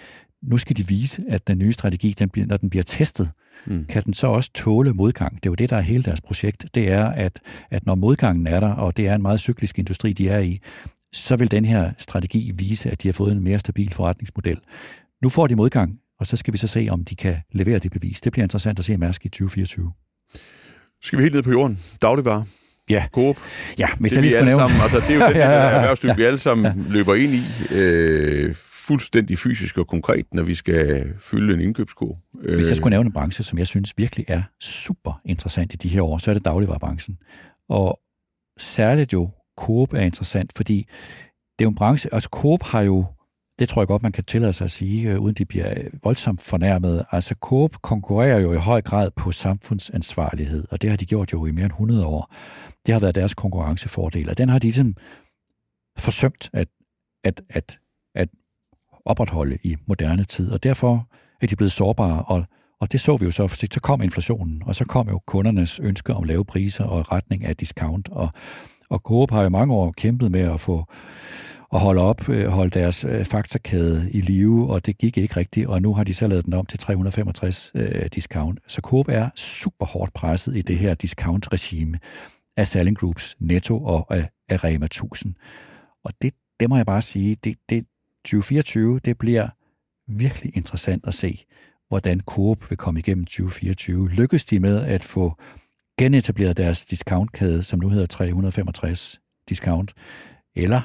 [0.44, 3.32] nu skal de vise, at den nye strategi, den bliver, når den bliver testet,
[3.66, 3.86] mm.
[3.86, 5.36] kan den så også tåle modgang.
[5.36, 6.66] Det er jo det, der er hele deres projekt.
[6.76, 7.40] Det er, at,
[7.72, 10.60] at når modgangen er der, og det er en meget cyklisk industri, de er i,
[11.14, 14.60] så vil den her strategi vise, at de har fået en mere stabil forretningsmodel.
[15.24, 17.92] Nu får de modgang, og så skal vi så se, om de kan levere det
[17.92, 18.22] bevis.
[18.22, 19.92] Det bliver interessant at se Mærsk i 2024.
[21.02, 21.80] Skal vi helt ned på jorden?
[22.02, 22.63] Dagligvarer.
[22.90, 23.06] Ja.
[23.12, 23.38] Coop.
[23.80, 24.62] Ja, hvis det, jeg lige skulle nævne.
[24.62, 26.16] Sammen, altså, det er jo den ja, ja, ja, erhvervsliv, ja.
[26.16, 26.94] vi alle sammen ja.
[26.94, 28.56] løber ind i, øh,
[28.88, 32.18] fuldstændig fysisk og konkret, når vi skal fylde en indkøbskur.
[32.34, 32.76] Hvis jeg øh.
[32.76, 36.18] skulle nævne en branche, som jeg synes virkelig er super interessant i de her år,
[36.18, 37.18] så er det dagligvarerbranchen.
[37.70, 38.00] Og
[38.60, 40.88] særligt jo Coop er interessant, fordi
[41.60, 43.06] det er jo en branche, altså Coop har jo
[43.60, 46.04] det tror jeg godt, man kan tillade sig at sige, øh, uden de bliver øh,
[46.04, 47.06] voldsomt fornærmet.
[47.12, 51.46] Altså Coop konkurrerer jo i høj grad på samfundsansvarlighed, og det har de gjort jo
[51.46, 52.34] i mere end 100 år.
[52.86, 54.96] Det har været deres konkurrencefordel, og den har de ligesom
[55.98, 56.68] forsømt at,
[57.24, 57.80] at, at,
[58.16, 58.30] at
[59.06, 61.10] opretholde i moderne tid, og derfor
[61.42, 62.46] er de blevet sårbare, og,
[62.82, 65.80] og det så vi jo så, for så kom inflationen, og så kom jo kundernes
[65.80, 68.30] ønske om lave priser og retning af discount, og,
[68.90, 70.86] og Coop har jo mange år kæmpet med at få
[71.74, 75.68] at holde op, øh, holde deres øh, faktorkæde i live, og det gik ikke rigtigt,
[75.68, 78.60] og nu har de så lavet den om til 365 øh, discount.
[78.68, 82.00] Så Coop er super hårdt presset i det her discount-regime
[82.58, 85.34] af Selling Groups, Netto og af, af Rema 1000.
[86.06, 87.86] Og det, det må jeg bare sige, det, det
[88.26, 89.48] 2024, det bliver
[90.08, 91.46] virkelig interessant at se,
[91.88, 94.10] hvordan Coop vil komme igennem 2024.
[94.10, 95.34] Lykkes de med at få
[96.00, 99.20] genetableret deres discountkæde, som nu hedder 365
[99.50, 99.94] discount,
[100.56, 100.82] eller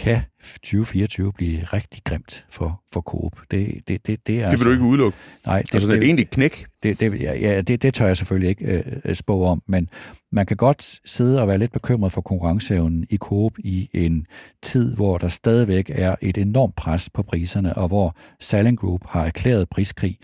[0.00, 3.32] kan 2024 blive rigtig grimt for, for Coop.
[3.50, 5.18] Det, det, det, det, er det vil altså, du ikke udelukke?
[5.46, 5.62] Nej.
[5.62, 6.66] Det, altså, det, det er egentlig knæk?
[6.82, 9.88] Det, det, ja, det, det tør jeg selvfølgelig ikke øh, spå om, men
[10.32, 14.26] man kan godt sidde og være lidt bekymret for konkurrenceevnen i Coop i en
[14.62, 19.24] tid, hvor der stadigvæk er et enormt pres på priserne, og hvor Salling Group har
[19.24, 20.18] erklæret priskrig,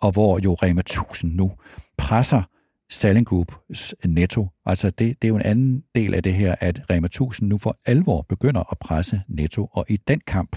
[0.00, 1.52] og hvor jo Rema 1000 nu
[1.98, 2.42] presser
[2.90, 4.48] Stalin Groups netto.
[4.66, 7.58] Altså det, det er jo en anden del af det her, at Rema 1000 nu
[7.58, 10.56] for alvor begynder at presse netto, og i den kamp,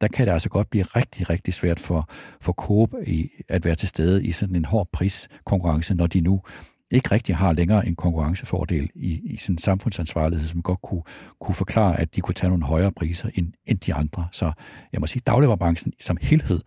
[0.00, 2.10] der kan det altså godt blive rigtig, rigtig svært for,
[2.40, 6.40] for Coop i, at være til stede i sådan en hård priskonkurrence, når de nu
[6.90, 11.02] ikke rigtig har længere en konkurrencefordel i, i sådan en samfundsansvarlighed, som godt kunne,
[11.40, 14.28] kunne forklare, at de kunne tage nogle højere priser end, end de andre.
[14.32, 14.52] Så
[14.92, 16.60] jeg må sige, dagligvarerbranchen som helhed,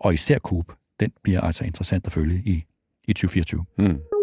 [0.00, 2.62] og især Coop, den bliver altså interessant at følge i,
[3.08, 3.64] i 2024.
[3.78, 4.19] Mm.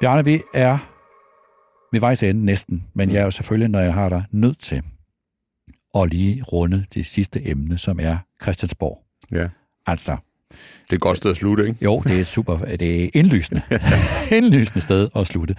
[0.00, 0.78] Bjarne, vi er
[1.92, 4.82] ved vejs ende næsten, men jeg er jo selvfølgelig, når jeg har dig, nødt til
[5.94, 8.98] at lige runde det sidste emne, som er Christiansborg.
[9.32, 9.48] Ja.
[9.86, 10.16] Altså.
[10.84, 11.84] Det er et godt sted at slutte, ikke?
[11.84, 12.58] Jo, det er super.
[12.58, 13.62] Det er indlysende.
[14.36, 15.56] indlysende sted at slutte.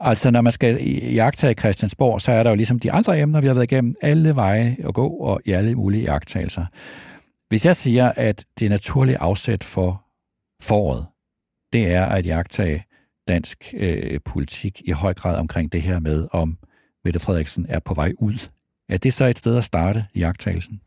[0.00, 0.82] Altså, når man skal
[1.14, 4.36] jagtage Christiansborg, så er der jo ligesom de andre emner, vi har været igennem, alle
[4.36, 6.66] veje at gå og i alle mulige jagttagelser.
[7.48, 10.02] Hvis jeg siger, at det naturlige afsæt for
[10.62, 11.06] foråret,
[11.72, 12.84] det er at jagtage
[13.28, 16.58] dansk øh, politik i høj grad omkring det her med, om
[17.04, 18.48] Mette Frederiksen er på vej ud.
[18.88, 20.80] Er det så et sted at starte i jagttagelsen?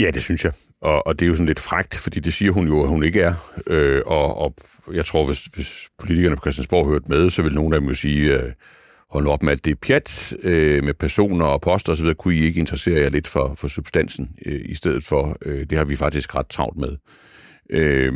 [0.00, 0.52] Ja, det synes jeg.
[0.80, 3.02] Og, og det er jo sådan lidt frægt, fordi det siger hun jo, at hun
[3.02, 3.34] ikke er.
[3.66, 4.54] Øh, og, og
[4.92, 7.94] jeg tror, hvis, hvis politikerne på Christiansborg hørte med, så vil nogen af dem jo
[7.94, 8.52] sige, øh,
[9.10, 12.60] hold op med alt det pjat øh, med personer og poster osv., kunne I ikke
[12.60, 16.36] interessere jer lidt for, for substansen, øh, i stedet for, øh, det har vi faktisk
[16.36, 16.96] ret travlt med.
[17.70, 18.12] Øh,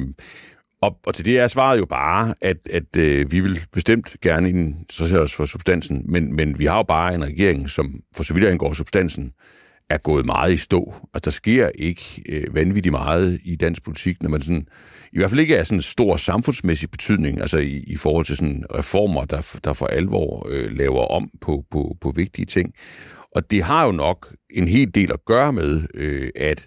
[0.82, 4.48] og, og til det er svaret jo bare, at, at øh, vi vil bestemt gerne
[4.48, 8.34] interessere os for substansen, men, men vi har jo bare en regering, som for så
[8.34, 9.32] vidt angår substansen,
[9.90, 10.94] er gået meget i stå.
[11.14, 14.66] Altså, der sker ikke øh, vanvittigt meget i dansk politik, når man sådan,
[15.12, 18.36] i hvert fald ikke er sådan en stor samfundsmæssig betydning, altså i, i forhold til
[18.36, 22.74] sådan reformer, der, der for alvor øh, laver om på, på, på vigtige ting.
[23.34, 26.66] Og det har jo nok en hel del at gøre med, øh, at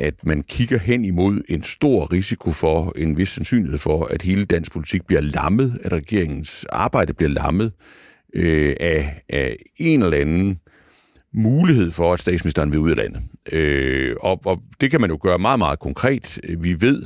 [0.00, 4.44] at man kigger hen imod en stor risiko for, en vis sandsynlighed for, at hele
[4.44, 7.72] dansk politik bliver lammet, at regeringens arbejde bliver lammet
[8.34, 10.58] øh, af, af en eller anden
[11.34, 13.22] mulighed for, at statsministeren vil ud af landet.
[13.52, 16.40] Øh, og, og det kan man jo gøre meget, meget konkret.
[16.58, 17.02] Vi ved,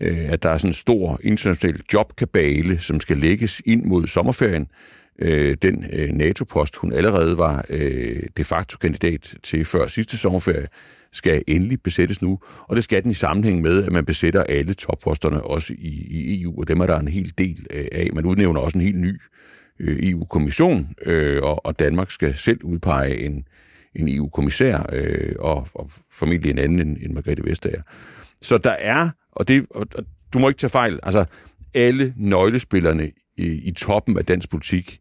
[0.00, 4.66] øh, at der er sådan en stor international jobkabale, som skal lægges ind mod sommerferien.
[5.18, 10.68] Øh, den øh, NATO-post, hun allerede var øh, de facto kandidat til før sidste sommerferie,
[11.12, 12.38] skal endelig besættes nu,
[12.68, 16.42] og det skal den i sammenhæng med, at man besætter alle topposterne også i, i
[16.42, 18.08] EU, og dem er der en hel del øh, af.
[18.12, 19.20] Man udnævner også en helt ny
[19.80, 23.44] øh, EU-kommission, øh, og, og Danmark skal selv udpege en,
[23.94, 27.82] en EU-kommissær, øh, og, og formentlig en anden end, end Margrethe Vestager.
[28.40, 30.04] Så der er, og, det, og, og
[30.34, 31.24] du må ikke tage fejl, altså
[31.74, 34.98] alle nøglespillerne i, i toppen af dansk politik,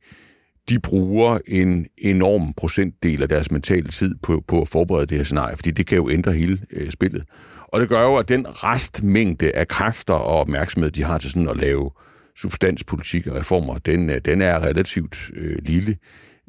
[0.70, 5.24] de bruger en enorm procentdel af deres mentale tid på, på at forberede det her
[5.24, 7.24] scenarie, fordi det kan jo ændre hele øh, spillet.
[7.68, 11.50] Og det gør jo, at den restmængde af kræfter og opmærksomhed, de har til sådan
[11.50, 11.92] at lave
[12.38, 15.98] substanspolitik og reformer, den, øh, den er relativt øh, lille,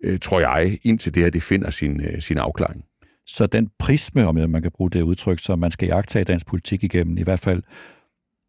[0.05, 2.85] øh, tror jeg, indtil det her det finder sin, øh, sin afklaring.
[3.27, 6.85] Så den prisme, om man kan bruge det udtryk, som man skal jagtage dansk politik
[6.85, 7.63] igennem, i hvert fald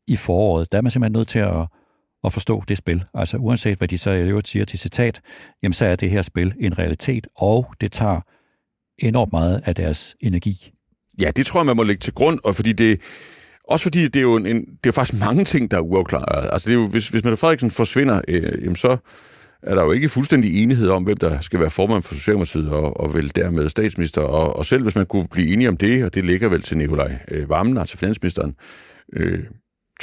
[0.08, 1.68] i foråret, der er man simpelthen nødt til at
[2.24, 3.04] at forstå det spil.
[3.14, 5.22] Altså uanset hvad de så i øvrigt siger til citat,
[5.64, 8.22] jamen så er det her spil en realitet, og det tager
[8.98, 10.72] enormt meget af deres energi.
[11.22, 13.02] Ja, det tror jeg, man må lægge til grund, og fordi det,
[13.68, 16.50] også fordi det er jo en, det er faktisk mange ting, der er uafklaret.
[16.54, 18.98] Altså det er jo, hvis, hvis Mette Frederiksen forsvinder, øh, jamen så
[19.64, 23.00] er der jo ikke fuldstændig enighed om, hvem der skal være formand for Socialdemokratiet og,
[23.00, 24.22] og vel dermed statsminister.
[24.22, 26.78] Og, og selv hvis man kunne blive enige om det, og det ligger vel til
[26.78, 28.56] Nikolaj øh, Vammen, altså finansministeren,
[29.14, 29.40] øh,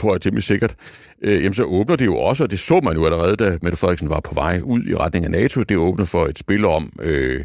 [0.01, 0.75] tror jeg temmelig sikkert,
[1.23, 3.79] øh, jamen så åbner det jo også, og det så man jo allerede, da Mette
[3.79, 6.93] Frederiksen var på vej ud i retning af NATO, det åbner for et spil om,
[7.03, 7.45] øh,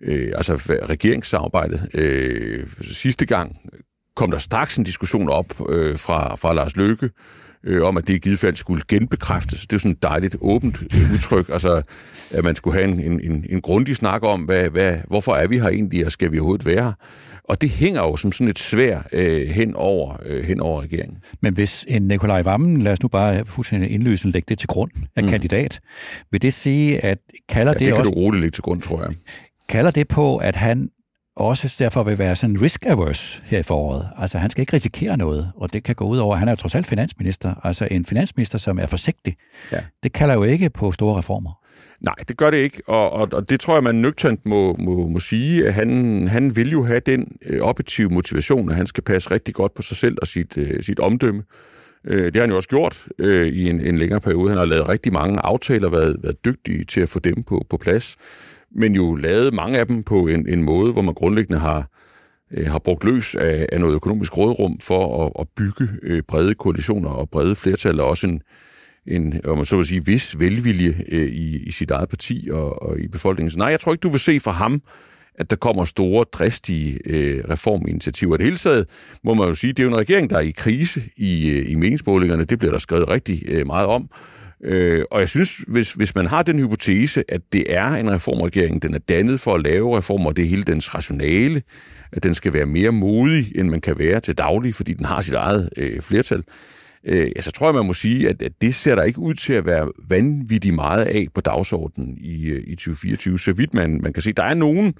[0.00, 0.54] øh, altså
[0.88, 1.88] regeringssamarbejdet.
[1.94, 3.56] Øh, sidste gang
[4.16, 7.10] kom der straks en diskussion op øh, fra, fra Lars Løkke, øh,
[7.82, 9.66] om, at det i givet fald skulle genbekræftes.
[9.66, 11.82] Det er sådan et dejligt åbent øh, udtryk, altså
[12.30, 15.58] at man skulle have en, en, en grundig snak om, hvad, hvad, hvorfor er vi
[15.58, 16.92] her egentlig, og skal vi overhovedet være her?
[17.48, 21.18] Og det hænger jo som sådan et svær øh, hen, over, øh, hen over regeringen.
[21.40, 24.90] Men hvis en Nikolaj Vammen, lad os nu bare fuldstændig indløsende lægge det til grund
[25.16, 25.28] af mm.
[25.28, 25.80] kandidat,
[26.30, 28.10] vil det sige, at kalder ja, det, det kan også...
[28.10, 29.10] du roligt lægge til grund, tror jeg.
[29.68, 30.88] Kalder det på, at han
[31.36, 34.08] også derfor vil være sådan risk-averse her i foråret.
[34.18, 36.56] Altså, han skal ikke risikere noget, og det kan gå ud over, han er jo
[36.56, 39.36] trods alt finansminister, altså en finansminister, som er forsigtig.
[39.72, 39.80] Ja.
[40.02, 41.60] Det kalder jo ikke på store reformer.
[42.00, 45.08] Nej, det gør det ikke, og, og, og det tror jeg, man nøgternt må, må,
[45.08, 49.04] må sige, at han, han vil jo have den øh, objektive motivation, at han skal
[49.04, 51.42] passe rigtig godt på sig selv og sit, øh, sit omdømme.
[52.06, 54.48] Øh, det har han jo også gjort øh, i en, en længere periode.
[54.48, 57.76] Han har lavet rigtig mange aftaler, været, været dygtig til at få dem på, på
[57.76, 58.16] plads
[58.74, 61.90] men jo lavet mange af dem på en, en måde, hvor man grundlæggende har,
[62.50, 66.54] øh, har brugt løs af, af noget økonomisk rådrum for at, at bygge øh, brede
[66.54, 68.42] koalitioner og brede flertal, og også en,
[69.06, 72.82] en om man så vil sige, vis velvilje øh, i, i sit eget parti og,
[72.82, 73.50] og i befolkningen.
[73.50, 74.82] Så nej, jeg tror ikke, du vil se fra ham,
[75.38, 78.36] at der kommer store, dristige øh, reforminitiativer.
[78.36, 78.86] Det hele taget
[79.24, 81.70] må man jo sige, det er jo en regering, der er i krise i, øh,
[81.70, 82.44] i meningsmålingerne.
[82.44, 84.08] Det bliver der skrevet rigtig øh, meget om.
[84.64, 88.82] Øh, og jeg synes, hvis, hvis man har den hypotese, at det er en reformregering,
[88.82, 91.62] den er dannet for at lave reformer, og det er hele dens rationale,
[92.12, 95.20] at den skal være mere modig, end man kan være til daglig, fordi den har
[95.20, 96.42] sit eget øh, flertal,
[97.06, 99.34] øh, ja, så tror jeg, man må sige, at, at det ser der ikke ud
[99.34, 104.00] til at være vanvittigt meget af på dagsordenen i, øh, i 2024, så vidt man,
[104.02, 104.32] man kan se.
[104.32, 104.92] Der er nogle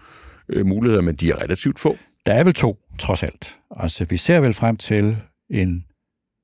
[0.49, 1.97] øh, muligheder, men de er relativt få.
[2.27, 3.57] Der er vel to, trods alt.
[3.77, 5.17] Altså, vi ser vel frem til
[5.51, 5.85] en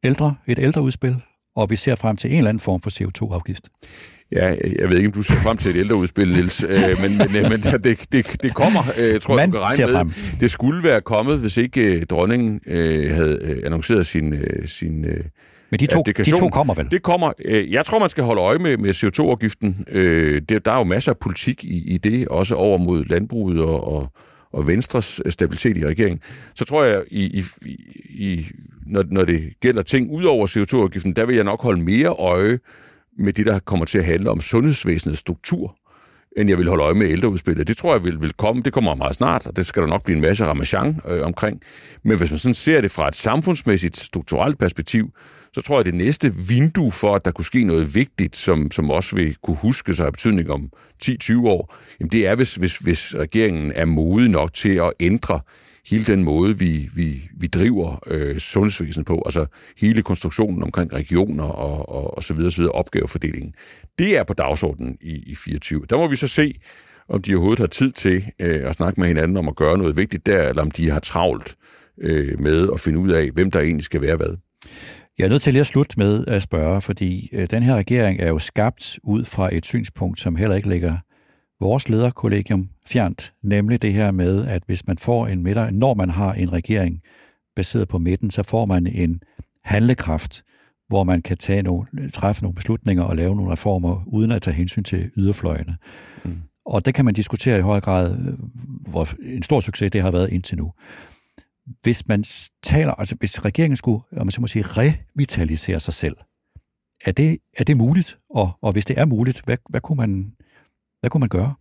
[0.05, 1.17] ældre, et ældre udspil,
[1.61, 3.63] og vi ser frem til en eller anden form for CO2-afgift.
[4.33, 7.43] Ja, jeg ved ikke, om du ser frem til et ældreudspil, Niels, øh, men, men,
[7.51, 9.95] men det, det, det kommer, øh, tror jeg, Man du kan regne med.
[9.95, 10.13] Frem.
[10.41, 12.61] Det skulle være kommet, hvis ikke øh, dronningen
[13.15, 14.35] havde annonceret sin,
[14.67, 15.07] sin
[15.71, 16.91] men de to, de to kommer vel?
[16.91, 17.33] Det kommer.
[17.71, 19.85] Jeg tror, man skal holde øje med, med CO2-afgiften.
[20.49, 24.13] Der er jo masser af politik i, i det, også over mod landbruget og, og,
[24.53, 26.21] og Venstres stabilitet i regeringen.
[26.55, 27.45] Så tror jeg, i, i,
[28.09, 28.47] i
[28.91, 32.59] når, når det gælder ting ud over CO2-afgiften, der vil jeg nok holde mere øje
[33.19, 35.77] med det, der kommer til at handle om sundhedsvæsenets struktur,
[36.37, 37.69] end jeg vil holde øje med ældreudspillet.
[37.69, 38.63] Det tror jeg vil, vil komme.
[38.63, 41.61] Det kommer meget snart, og det skal der nok blive en masse ramachan øh, omkring.
[42.03, 45.11] Men hvis man sådan ser det fra et samfundsmæssigt, strukturelt perspektiv,
[45.53, 48.71] så tror jeg, at det næste vindue for, at der kunne ske noget vigtigt, som,
[48.71, 50.71] som også vil kunne huske sig af betydning om
[51.05, 55.41] 10-20 år, jamen det er, hvis, hvis, hvis regeringen er modig nok til at ændre
[55.89, 59.47] hele den måde, vi, vi, vi driver øh, sundhedsvæsenet på, altså
[59.79, 63.55] hele konstruktionen omkring regioner og, og, og så videre, så videre, opgavefordelingen,
[63.99, 65.87] det er på dagsordenen i, i 24.
[65.91, 66.55] Der må vi så se,
[67.09, 69.97] om de overhovedet har tid til øh, at snakke med hinanden om at gøre noget
[69.97, 71.57] vigtigt der, eller om de har travlt
[72.01, 74.37] øh, med at finde ud af, hvem der egentlig skal være hvad.
[75.19, 78.21] Jeg er nødt til lige at slutte med at spørge, fordi øh, den her regering
[78.21, 80.97] er jo skabt ud fra et synspunkt, som heller ikke ligger
[81.61, 86.11] vores lederkollegium fjernt, nemlig det her med, at hvis man får en midter, når man
[86.11, 87.03] har en regering
[87.57, 89.23] baseret på midten, så får man en
[89.65, 90.45] handlekraft,
[90.89, 94.55] hvor man kan tage nogle, træffe nogle beslutninger og lave nogle reformer, uden at tage
[94.55, 95.77] hensyn til yderfløjene.
[96.25, 96.41] Mm.
[96.67, 98.17] Og det kan man diskutere i høj grad,
[98.91, 100.73] hvor en stor succes det har været indtil nu.
[101.83, 102.25] Hvis man
[102.63, 106.17] taler, altså hvis regeringen skulle, om man så må sige, revitalisere sig selv,
[107.05, 108.19] er det, er det muligt?
[108.31, 110.33] Og, og hvis det er muligt, hvad, hvad kunne man
[111.01, 111.55] hvad kunne man gøre?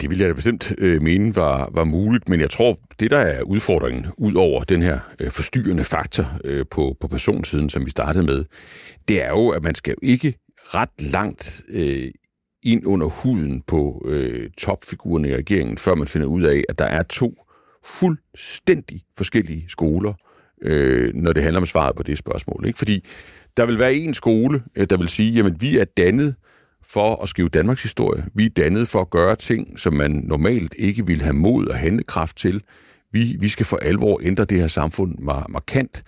[0.00, 3.18] Det ville jeg da bestemt øh, mene var, var muligt, men jeg tror, det der
[3.18, 7.90] er udfordringen, ud over den her øh, forstyrrende faktor øh, på, på personsiden, som vi
[7.90, 8.44] startede med,
[9.08, 10.34] det er jo, at man skal jo ikke
[10.74, 12.10] ret langt øh,
[12.62, 16.84] ind under huden på øh, topfigurerne i regeringen, før man finder ud af, at der
[16.84, 17.34] er to
[17.84, 20.12] fuldstændig forskellige skoler,
[20.62, 22.64] øh, når det handler om svaret på det spørgsmål.
[22.66, 22.78] Ikke?
[22.78, 23.04] Fordi
[23.56, 26.34] der vil være en skole, øh, der vil sige, jamen vi er dannet
[26.82, 28.24] for at skrive Danmarks historie.
[28.34, 31.76] Vi er dannet for at gøre ting, som man normalt ikke vil have mod og
[31.76, 32.62] handekraft til.
[33.12, 35.18] Vi, vi skal for alvor ændre det her samfund
[35.48, 36.02] markant,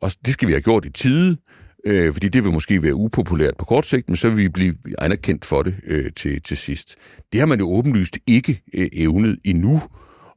[0.00, 1.36] og det skal vi have gjort i tide,
[1.84, 4.74] øh, fordi det vil måske være upopulært på kort sigt, men så vil vi blive
[4.98, 6.96] anerkendt for det øh, til, til sidst.
[7.32, 9.82] Det har man jo åbenlyst ikke øh, evnet endnu,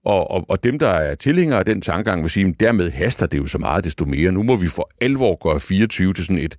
[0.06, 3.26] og, og, og dem, der er tilhængere af den tankegang, vil sige, at dermed haster
[3.26, 4.32] det jo så meget, desto mere.
[4.32, 6.56] Nu må vi for alvor gøre 24 til sådan et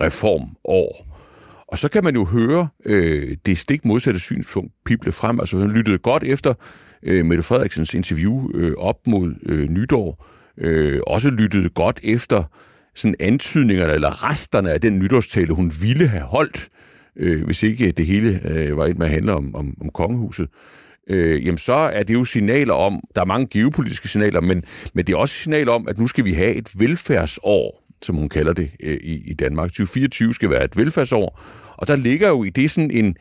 [0.00, 1.13] reformår.
[1.68, 5.40] Og så kan man jo høre øh, det stik modsatte synspunkt pible frem.
[5.40, 6.54] Altså, han lyttede godt efter
[7.02, 10.26] øh, Mette Frederiksens interview øh, op mod øh, nytår.
[10.58, 12.44] Øh, også lyttede godt efter
[12.94, 16.68] sådan antydningerne eller resterne af den nytårstale, hun ville have holdt,
[17.16, 20.48] øh, hvis ikke det hele øh, var et med at handle om, om, om kongehuset
[21.10, 25.06] øh, jamen så er det jo signaler om, der er mange geopolitiske signaler, men, men
[25.06, 28.52] det er også signaler om, at nu skal vi have et velfærdsår, som hun kalder
[28.52, 29.68] det øh, i, i Danmark.
[29.68, 31.40] 2024 skal være et velfærdsår,
[31.76, 33.16] og der ligger jo i det sådan en,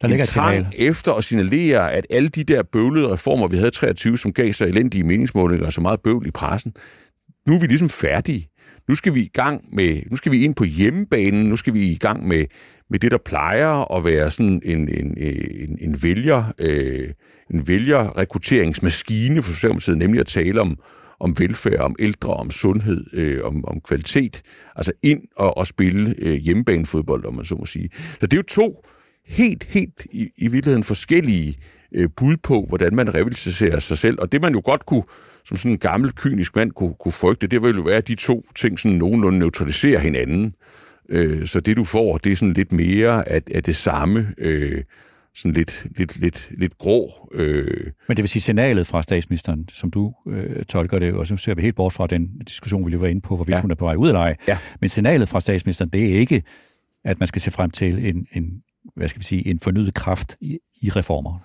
[0.00, 3.68] der ligger en trang efter at signalere, at alle de der bøvlede reformer, vi havde
[3.68, 6.72] i 23, som gav sig elendige meningsmålinger og så meget bøvl i pressen,
[7.46, 8.48] nu er vi ligesom færdige.
[8.88, 11.90] Nu skal vi i gang med, nu skal vi ind på hjemmebanen, nu skal vi
[11.90, 12.44] i gang med,
[12.90, 17.10] med det, der plejer at være sådan en, en, en, en vælger, øh,
[17.50, 20.78] en vælgerrekrutteringsmaskine for Socialdemokratiet, nemlig at tale om,
[21.20, 24.42] om velfærd, om ældre, om sundhed, øh, om, om kvalitet.
[24.76, 27.90] Altså ind og, og spille øh, hjemmebanefodbold, om man så må sige.
[27.92, 28.84] Så det er jo to
[29.26, 31.56] helt, helt i, i virkeligheden forskellige
[31.92, 34.20] øh, bud på, hvordan man revitaliserer sig selv.
[34.20, 35.04] Og det man jo godt kunne,
[35.44, 38.14] som sådan en gammel, kynisk mand kunne, kunne frygte, det ville jo være, at de
[38.14, 40.54] to ting sådan nogenlunde neutraliserer hinanden.
[41.08, 44.82] Øh, så det du får, det er sådan lidt mere af, af det samme, øh,
[45.36, 47.28] sådan lidt, lidt, lidt, lidt grå.
[47.34, 47.86] Øh.
[48.08, 51.54] Men det vil sige signalet fra statsministeren, som du øh, tolker det, og så ser
[51.54, 53.60] vi helt bort fra den diskussion, vi lige var inde på, hvorvidt ja.
[53.60, 54.36] hun er på vej ud af leje.
[54.48, 54.58] Ja.
[54.80, 56.42] Men signalet fra statsministeren, det er ikke,
[57.04, 58.62] at man skal se frem til en, en
[58.96, 61.38] hvad skal vi sige, en fornyet kraft i, i reformer.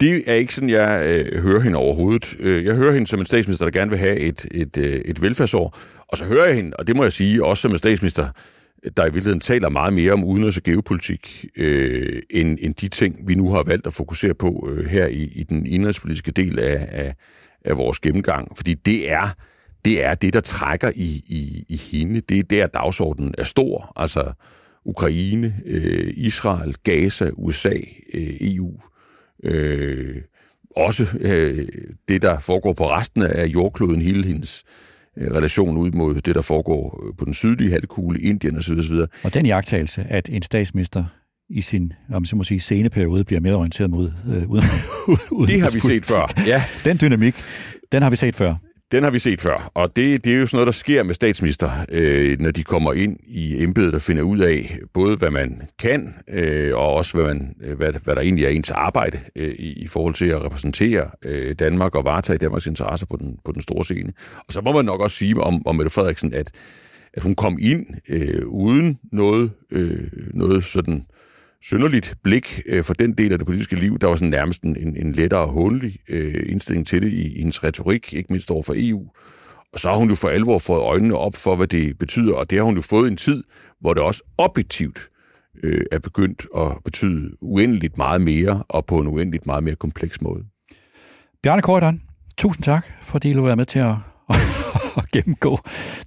[0.00, 2.36] Det er ikke sådan, jeg øh, hører hende overhovedet.
[2.40, 5.22] Øh, jeg hører hende som en statsminister, der gerne vil have et, et, øh, et
[5.22, 5.78] velfærdsår.
[6.08, 8.28] Og så hører jeg hende, og det må jeg sige, også som en statsminister,
[8.96, 13.28] der i virkeligheden taler meget mere om udenrigs- og geopolitik, øh, end, end de ting,
[13.28, 16.88] vi nu har valgt at fokusere på øh, her i, i den indrigspolitiske del af,
[16.90, 17.14] af,
[17.64, 18.56] af vores gennemgang.
[18.56, 19.34] Fordi det er
[19.84, 22.20] det, er det der trækker i, i, i hende.
[22.20, 23.92] Det er der, dagsordenen er stor.
[23.96, 24.32] Altså
[24.84, 27.76] Ukraine, øh, Israel, Gaza, USA,
[28.14, 28.80] øh, EU.
[29.44, 30.16] Øh,
[30.76, 31.68] også øh,
[32.08, 34.88] det, der foregår på resten af jordkloden, hele hendes Øh,
[35.20, 38.72] relation ud mod det, der foregår på den sydlige halvkugle, Indien osv.
[38.78, 38.94] osv.
[39.24, 41.04] Og den jagttagelse, at en statsminister
[41.50, 44.64] i sin, om så må sige, sceneperiode bliver mere orienteret mod øh, uden,
[45.30, 46.44] uden Det har vi set før.
[46.46, 46.64] Ja.
[46.84, 47.34] Den dynamik,
[47.92, 48.54] den har vi set før.
[48.92, 51.14] Den har vi set før, og det, det er jo sådan noget, der sker med
[51.14, 55.62] statsminister, øh, når de kommer ind i embedet og finder ud af både, hvad man
[55.78, 59.54] kan, øh, og også, hvad, man, øh, hvad, hvad der egentlig er ens arbejde øh,
[59.58, 63.52] i, i forhold til at repræsentere øh, Danmark og varetage Danmarks interesser på den, på
[63.52, 64.12] den store scene.
[64.46, 66.50] Og så må man nok også sige om, om Mette Frederiksen, at,
[67.14, 71.06] at hun kom ind øh, uden noget, øh, noget sådan
[71.62, 73.98] synderligt blik øh, for den del af det politiske liv.
[73.98, 77.64] Der var sådan nærmest en, en lettere håndelig øh, indstilling til det i, i hendes
[77.64, 79.06] retorik, ikke mindst over for EU.
[79.72, 82.50] Og så har hun jo for alvor fået øjnene op for, hvad det betyder, og
[82.50, 83.44] det har hun jo fået i en tid,
[83.80, 85.08] hvor det også objektivt
[85.64, 90.20] øh, er begyndt at betyde uendeligt meget mere, og på en uendeligt meget mere kompleks
[90.20, 90.44] måde.
[91.42, 92.02] Bjarne Korydon,
[92.38, 93.94] tusind tak, fordi du var med til at
[94.98, 95.58] at gennemgå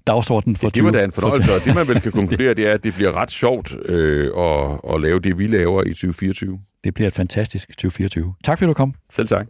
[0.08, 2.68] dagsordenen for ja, Det var da en fornøjelse, og det man vel kan konkludere, det
[2.68, 6.60] er, at det bliver ret sjovt øh, at, at lave det, vi laver i 2024.
[6.84, 8.34] Det bliver et fantastisk 2024.
[8.44, 8.94] Tak fordi du kom.
[9.10, 9.48] Selv tak.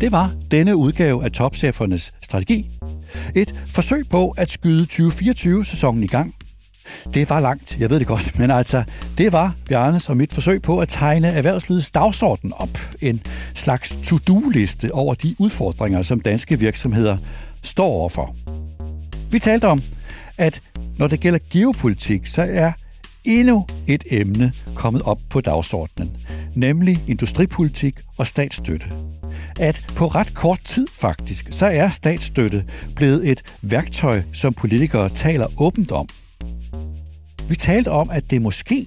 [0.00, 2.70] Det var denne udgave af Topchefernes Strategi.
[3.36, 6.34] Et forsøg på at skyde 2024-sæsonen i gang
[7.14, 8.84] det var langt, jeg ved det godt, men altså,
[9.18, 12.78] det var Bjarnes og mit forsøg på at tegne erhvervslivets dagsorden op.
[13.00, 13.22] En
[13.54, 17.16] slags to-do-liste over de udfordringer, som danske virksomheder
[17.62, 18.36] står overfor.
[19.30, 19.82] Vi talte om,
[20.38, 20.62] at
[20.98, 22.72] når det gælder geopolitik, så er
[23.24, 26.16] endnu et emne kommet op på dagsordenen,
[26.54, 28.86] nemlig industripolitik og statsstøtte.
[29.60, 32.64] At på ret kort tid faktisk, så er statsstøtte
[32.96, 36.08] blevet et værktøj, som politikere taler åbent om–
[37.50, 38.86] vi talte om, at det måske,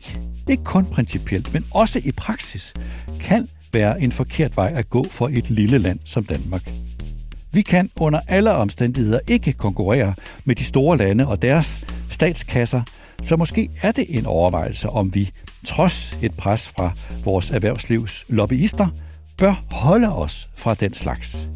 [0.49, 2.73] ikke kun principielt, men også i praksis,
[3.19, 6.72] kan være en forkert vej at gå for et lille land som Danmark.
[7.52, 10.14] Vi kan under alle omstændigheder ikke konkurrere
[10.45, 12.81] med de store lande og deres statskasser,
[13.22, 15.30] så måske er det en overvejelse, om vi,
[15.65, 16.91] trods et pres fra
[17.23, 18.88] vores erhvervslivs lobbyister,
[19.38, 21.49] bør holde os fra den slags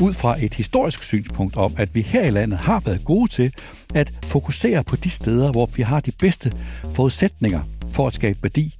[0.00, 3.52] ud fra et historisk synspunkt om, at vi her i landet har været gode til
[3.94, 6.52] at fokusere på de steder, hvor vi har de bedste
[6.94, 7.60] forudsætninger
[7.90, 8.74] for at skabe værdi,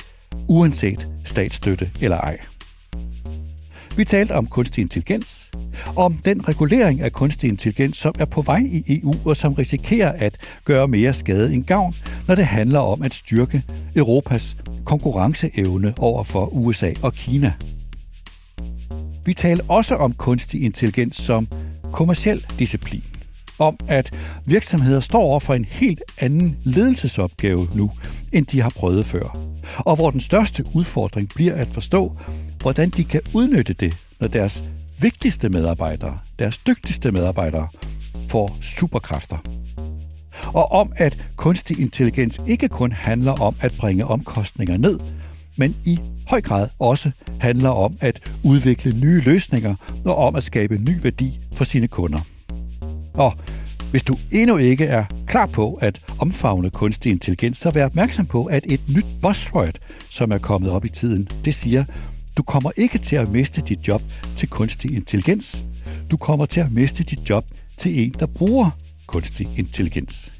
[0.48, 2.38] uanset statsstøtte eller ej.
[3.96, 5.50] Vi talte om kunstig intelligens,
[5.96, 10.12] om den regulering af kunstig intelligens, som er på vej i EU og som risikerer
[10.12, 11.94] at gøre mere skade end gavn,
[12.28, 13.62] når det handler om at styrke
[13.96, 17.52] Europas konkurrenceevne over for USA og Kina–
[19.30, 21.48] vi taler også om kunstig intelligens som
[21.92, 23.02] kommersiel disciplin.
[23.58, 24.10] om, at
[24.44, 27.90] virksomheder står over for en helt anden ledelsesopgave nu,
[28.32, 29.38] end de har prøvet før.
[29.78, 32.16] Og hvor den største udfordring bliver at forstå,
[32.60, 34.64] hvordan de kan udnytte det, når deres
[35.00, 37.68] vigtigste medarbejdere, deres dygtigste medarbejdere,
[38.28, 39.38] får superkræfter.
[40.46, 45.00] Og om, at kunstig intelligens ikke kun handler om at bringe omkostninger ned,
[45.56, 45.98] men i
[46.30, 49.74] høj grad også handler om at udvikle nye løsninger
[50.04, 52.20] og om at skabe ny værdi for sine kunder.
[53.14, 53.34] Og
[53.90, 58.44] hvis du endnu ikke er klar på at omfavne kunstig intelligens, så vær opmærksom på,
[58.44, 59.78] at et nyt buzzword,
[60.08, 61.84] som er kommet op i tiden, det siger,
[62.36, 64.02] du kommer ikke til at miste dit job
[64.36, 65.66] til kunstig intelligens.
[66.10, 67.44] Du kommer til at miste dit job
[67.76, 68.70] til en, der bruger
[69.06, 70.32] kunstig intelligens.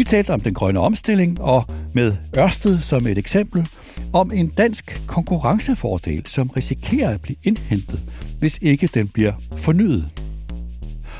[0.00, 1.64] Vi talte om den grønne omstilling og
[1.94, 3.68] med Ørsted som et eksempel
[4.12, 8.00] om en dansk konkurrencefordel, som risikerer at blive indhentet,
[8.38, 10.10] hvis ikke den bliver fornyet.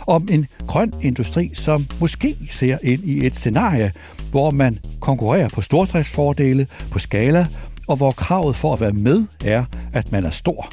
[0.07, 3.93] Om en grøn industri, som måske ser ind i et scenarie,
[4.31, 7.47] hvor man konkurrerer på stordriftsfordele, på skala,
[7.89, 10.73] og hvor kravet for at være med er, at man er stor.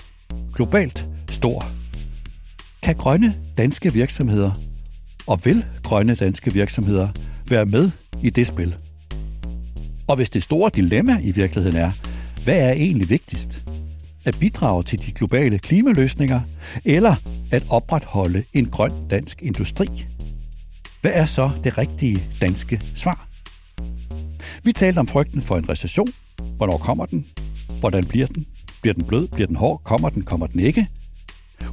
[0.56, 1.66] Globalt stor.
[2.84, 4.52] Kan grønne danske virksomheder,
[5.26, 7.08] og vil grønne danske virksomheder,
[7.52, 7.91] være med
[8.24, 8.76] i det spil?
[10.07, 11.91] Og hvis det store dilemma i virkeligheden er,
[12.44, 13.64] hvad er egentlig vigtigst?
[14.26, 16.41] At bidrage til de globale klimaløsninger,
[16.86, 17.15] eller
[17.52, 19.88] at opretholde en grøn dansk industri?
[21.02, 23.28] Hvad er så det rigtige danske svar?
[24.64, 26.07] Vi talte om frygten for en recession.
[26.57, 27.28] Hvornår kommer den?
[27.80, 28.45] Hvordan bliver den?
[28.82, 29.28] Bliver den blød?
[29.28, 29.82] Bliver den hård?
[29.84, 30.24] Kommer den?
[30.24, 30.88] Kommer den ikke?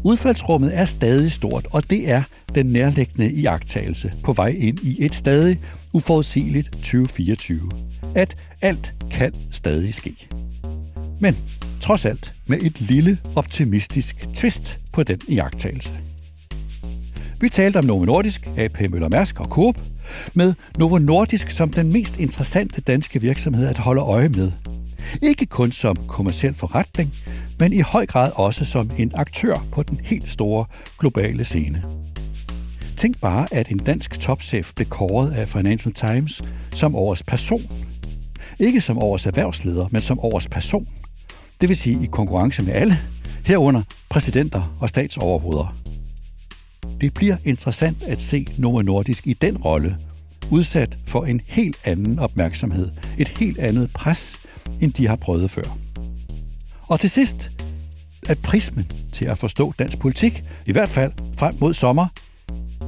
[0.02, 2.22] Udfaldsrummet er stadig stort, og det er
[2.54, 5.60] den nærliggende iagttagelse på vej ind i et stadig
[5.94, 7.70] uforudsigeligt 2024.
[8.14, 10.28] At alt kan stadig ske.
[11.20, 11.36] Men
[11.80, 15.92] trods alt med et lille optimistisk twist på den iagttagelse.
[17.40, 19.80] Vi talte om Novo Nordisk, AP Møller Mærsk og Coop,
[20.34, 24.52] med Novo Nordisk som den mest interessante danske virksomhed at holde øje med.
[25.22, 27.14] Ikke kun som kommersiel forretning,
[27.58, 30.64] men i høj grad også som en aktør på den helt store
[30.98, 31.82] globale scene.
[32.96, 37.62] Tænk bare, at en dansk topchef blev kåret af Financial Times som årets person.
[38.58, 40.88] Ikke som årets erhvervsleder, men som årets person.
[41.60, 42.98] Det vil sige i konkurrence med alle,
[43.44, 45.76] herunder præsidenter og statsoverhoveder.
[47.00, 49.96] Det bliver interessant at se Novo Nordisk i den rolle,
[50.50, 54.40] udsat for en helt anden opmærksomhed, et helt andet pres,
[54.80, 55.83] end de har prøvet før.
[56.94, 57.50] Og til sidst,
[58.28, 62.06] at prismen til at forstå dansk politik, i hvert fald frem mod sommer,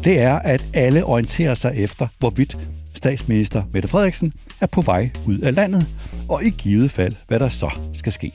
[0.04, 2.58] det er, at alle orienterer sig efter, hvorvidt
[2.94, 5.88] statsminister Mette Frederiksen er på vej ud af landet,
[6.28, 8.32] og i givet fald, hvad der så skal ske.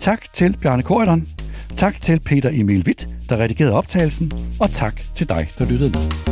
[0.00, 1.28] Tak til Bjarne Korydon,
[1.76, 6.31] tak til Peter Emil Witt, der redigerede optagelsen, og tak til dig, der lyttede med.